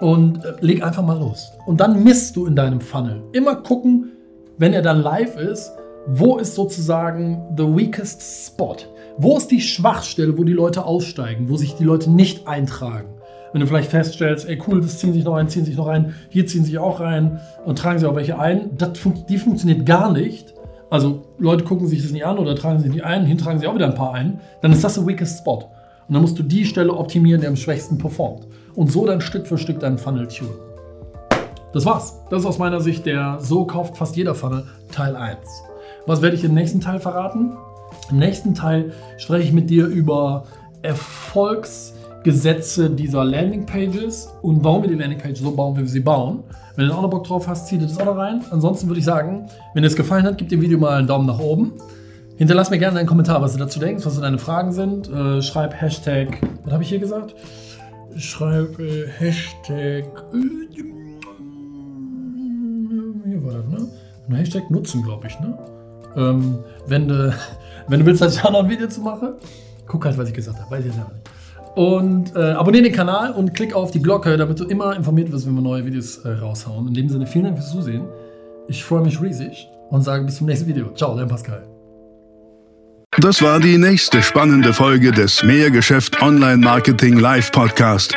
Und 0.00 0.44
äh, 0.44 0.52
leg 0.60 0.84
einfach 0.84 1.02
mal 1.02 1.18
los. 1.18 1.52
Und 1.64 1.80
dann 1.80 2.04
misst 2.04 2.36
du 2.36 2.46
in 2.46 2.54
deinem 2.54 2.82
Funnel. 2.82 3.22
Immer 3.32 3.56
gucken, 3.56 4.12
wenn 4.58 4.74
er 4.74 4.82
dann 4.82 5.00
live 5.00 5.36
ist, 5.38 5.72
wo 6.06 6.38
ist 6.38 6.54
sozusagen 6.54 7.42
the 7.56 7.64
weakest 7.64 8.22
spot? 8.22 8.76
Wo 9.18 9.36
ist 9.36 9.50
die 9.50 9.60
Schwachstelle, 9.60 10.38
wo 10.38 10.44
die 10.44 10.52
Leute 10.52 10.84
aussteigen, 10.84 11.48
wo 11.48 11.56
sich 11.56 11.74
die 11.74 11.84
Leute 11.84 12.10
nicht 12.10 12.46
eintragen? 12.46 13.08
Wenn 13.52 13.60
du 13.60 13.66
vielleicht 13.66 13.90
feststellst, 13.90 14.48
ey 14.48 14.62
cool, 14.68 14.80
das 14.80 14.98
ziehen 14.98 15.12
sich 15.12 15.24
noch 15.24 15.34
ein, 15.34 15.48
ziehen 15.48 15.64
sich 15.64 15.76
noch 15.76 15.88
ein, 15.88 16.14
hier 16.28 16.46
ziehen 16.46 16.64
sich 16.64 16.78
auch 16.78 17.00
rein 17.00 17.40
und 17.64 17.78
tragen 17.78 17.98
sich 17.98 18.08
auch 18.08 18.14
welche 18.14 18.38
ein, 18.38 18.76
das, 18.76 18.90
die 19.28 19.38
funktioniert 19.38 19.84
gar 19.84 20.12
nicht. 20.12 20.54
Also 20.90 21.22
Leute 21.38 21.64
gucken 21.64 21.88
sich 21.88 22.02
das 22.02 22.12
nicht 22.12 22.24
an 22.24 22.38
oder 22.38 22.54
tragen 22.54 22.78
sich 22.78 22.92
nicht 22.92 23.04
ein, 23.04 23.24
hintragen 23.24 23.58
sich 23.58 23.68
auch 23.68 23.74
wieder 23.74 23.86
ein 23.86 23.94
paar 23.94 24.14
ein, 24.14 24.40
dann 24.62 24.72
ist 24.72 24.84
das 24.84 24.94
the 24.94 25.06
weakest 25.06 25.38
spot. 25.38 25.70
Und 26.06 26.14
dann 26.14 26.22
musst 26.22 26.38
du 26.38 26.44
die 26.44 26.64
Stelle 26.64 26.92
optimieren, 26.92 27.40
die 27.40 27.48
am 27.48 27.56
schwächsten 27.56 27.98
performt. 27.98 28.46
Und 28.76 28.92
so 28.92 29.06
dann 29.06 29.20
Stück 29.20 29.46
für 29.46 29.58
Stück 29.58 29.80
deinen 29.80 29.98
Funnel 29.98 30.28
tun. 30.28 30.50
Das 31.72 31.84
war's. 31.84 32.20
Das 32.30 32.40
ist 32.40 32.46
aus 32.46 32.58
meiner 32.58 32.80
Sicht 32.80 33.06
der 33.06 33.38
So 33.40 33.64
kauft 33.64 33.96
fast 33.96 34.16
jeder 34.16 34.34
Funnel 34.34 34.64
Teil 34.92 35.16
1. 35.16 35.38
Was 36.06 36.22
werde 36.22 36.36
ich 36.36 36.44
im 36.44 36.54
nächsten 36.54 36.80
Teil 36.80 37.00
verraten? 37.00 37.52
Im 38.10 38.18
nächsten 38.18 38.54
Teil 38.54 38.92
spreche 39.18 39.48
ich 39.48 39.52
mit 39.52 39.70
dir 39.70 39.86
über 39.86 40.44
Erfolgs- 40.82 41.92
Gesetze 42.26 42.90
dieser 42.90 43.24
Landingpages 43.24 44.32
und 44.42 44.64
warum 44.64 44.82
wir 44.82 44.88
die 44.88 44.96
Landingpage 44.96 45.38
so 45.38 45.52
bauen, 45.52 45.76
wie 45.76 45.82
wir 45.82 45.88
sie 45.88 46.00
bauen. 46.00 46.42
Wenn 46.74 46.88
du 46.88 46.92
auch 46.92 47.02
noch 47.02 47.08
Bock 47.08 47.22
drauf 47.22 47.46
hast, 47.46 47.68
zieh 47.68 47.78
dir 47.78 47.86
das 47.86 48.00
auch 48.00 48.04
noch 48.04 48.16
rein. 48.16 48.44
Ansonsten 48.50 48.88
würde 48.88 48.98
ich 48.98 49.04
sagen, 49.04 49.46
wenn 49.74 49.84
dir 49.84 49.86
es 49.86 49.94
gefallen 49.94 50.24
hat, 50.24 50.36
gib 50.36 50.48
dem 50.48 50.60
Video 50.60 50.76
mal 50.76 50.98
einen 50.98 51.06
Daumen 51.06 51.28
nach 51.28 51.38
oben. 51.38 51.74
Hinterlass 52.36 52.68
mir 52.68 52.78
gerne 52.78 52.98
einen 52.98 53.06
Kommentar, 53.06 53.40
was 53.42 53.52
du 53.52 53.60
dazu 53.60 53.78
denkst, 53.78 54.04
was 54.04 54.16
so 54.16 54.20
deine 54.20 54.38
Fragen 54.38 54.72
sind. 54.72 55.08
Äh, 55.08 55.40
schreib 55.40 55.80
Hashtag, 55.80 56.40
was 56.64 56.72
habe 56.72 56.82
ich 56.82 56.88
hier 56.88 56.98
gesagt? 56.98 57.36
Schreib 58.16 58.76
äh, 58.80 59.06
Hashtag. 59.06 60.04
Äh, 60.34 60.46
hier 63.24 63.44
war 63.44 63.52
das, 63.52 63.68
ne? 63.68 63.86
Hashtag 64.36 64.68
nutzen, 64.68 65.04
glaube 65.04 65.28
ich, 65.28 65.38
ne? 65.38 65.56
Ähm, 66.16 66.58
wenn, 66.86 67.08
du, 67.08 67.34
wenn 67.88 68.00
du 68.00 68.06
willst, 68.06 68.22
dass 68.22 68.36
ich 68.36 68.44
auch 68.44 68.52
noch 68.52 68.64
ein 68.64 68.70
Video 68.70 68.88
zu 68.88 69.00
mache, 69.00 69.36
guck 69.86 70.04
halt, 70.04 70.16
was 70.18 70.28
ich 70.28 70.34
gesagt 70.34 70.58
habe. 70.58 70.70
Weiß 70.70 70.84
ich 70.84 70.94
nicht. 70.94 71.06
Und 71.76 72.34
äh, 72.34 72.52
abonniere 72.52 72.84
den 72.84 72.92
Kanal 72.92 73.32
und 73.32 73.52
klick 73.52 73.74
auf 73.74 73.90
die 73.90 74.00
Glocke, 74.00 74.36
damit 74.38 74.58
du 74.58 74.64
immer 74.64 74.96
informiert 74.96 75.30
wirst, 75.30 75.46
wenn 75.46 75.54
wir 75.54 75.60
neue 75.60 75.84
Videos 75.84 76.18
äh, 76.18 76.30
raushauen. 76.30 76.88
In 76.88 76.94
dem 76.94 77.08
Sinne, 77.10 77.26
vielen 77.26 77.44
Dank 77.44 77.58
fürs 77.58 77.70
Zusehen. 77.70 78.04
Ich 78.66 78.82
freue 78.82 79.02
mich 79.02 79.20
riesig 79.20 79.68
und 79.90 80.02
sage 80.02 80.24
bis 80.24 80.36
zum 80.36 80.46
nächsten 80.46 80.66
Video. 80.66 80.92
Ciao, 80.94 81.14
dein 81.14 81.28
Pascal. 81.28 81.66
Das 83.18 83.40
war 83.42 83.60
die 83.60 83.78
nächste 83.78 84.22
spannende 84.22 84.72
Folge 84.72 85.12
des 85.12 85.42
Mehrgeschäft 85.42 86.20
Online 86.22 86.58
Marketing 86.58 87.18
Live 87.18 87.52
Podcast. 87.52 88.14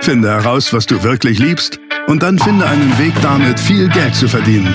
Finde 0.00 0.28
heraus, 0.28 0.72
was 0.72 0.86
du 0.86 1.02
wirklich 1.02 1.38
liebst 1.38 1.78
und 2.08 2.22
dann 2.22 2.38
finde 2.38 2.66
einen 2.66 2.98
Weg 2.98 3.14
damit, 3.22 3.60
viel 3.60 3.88
Geld 3.88 4.14
zu 4.14 4.28
verdienen. 4.28 4.74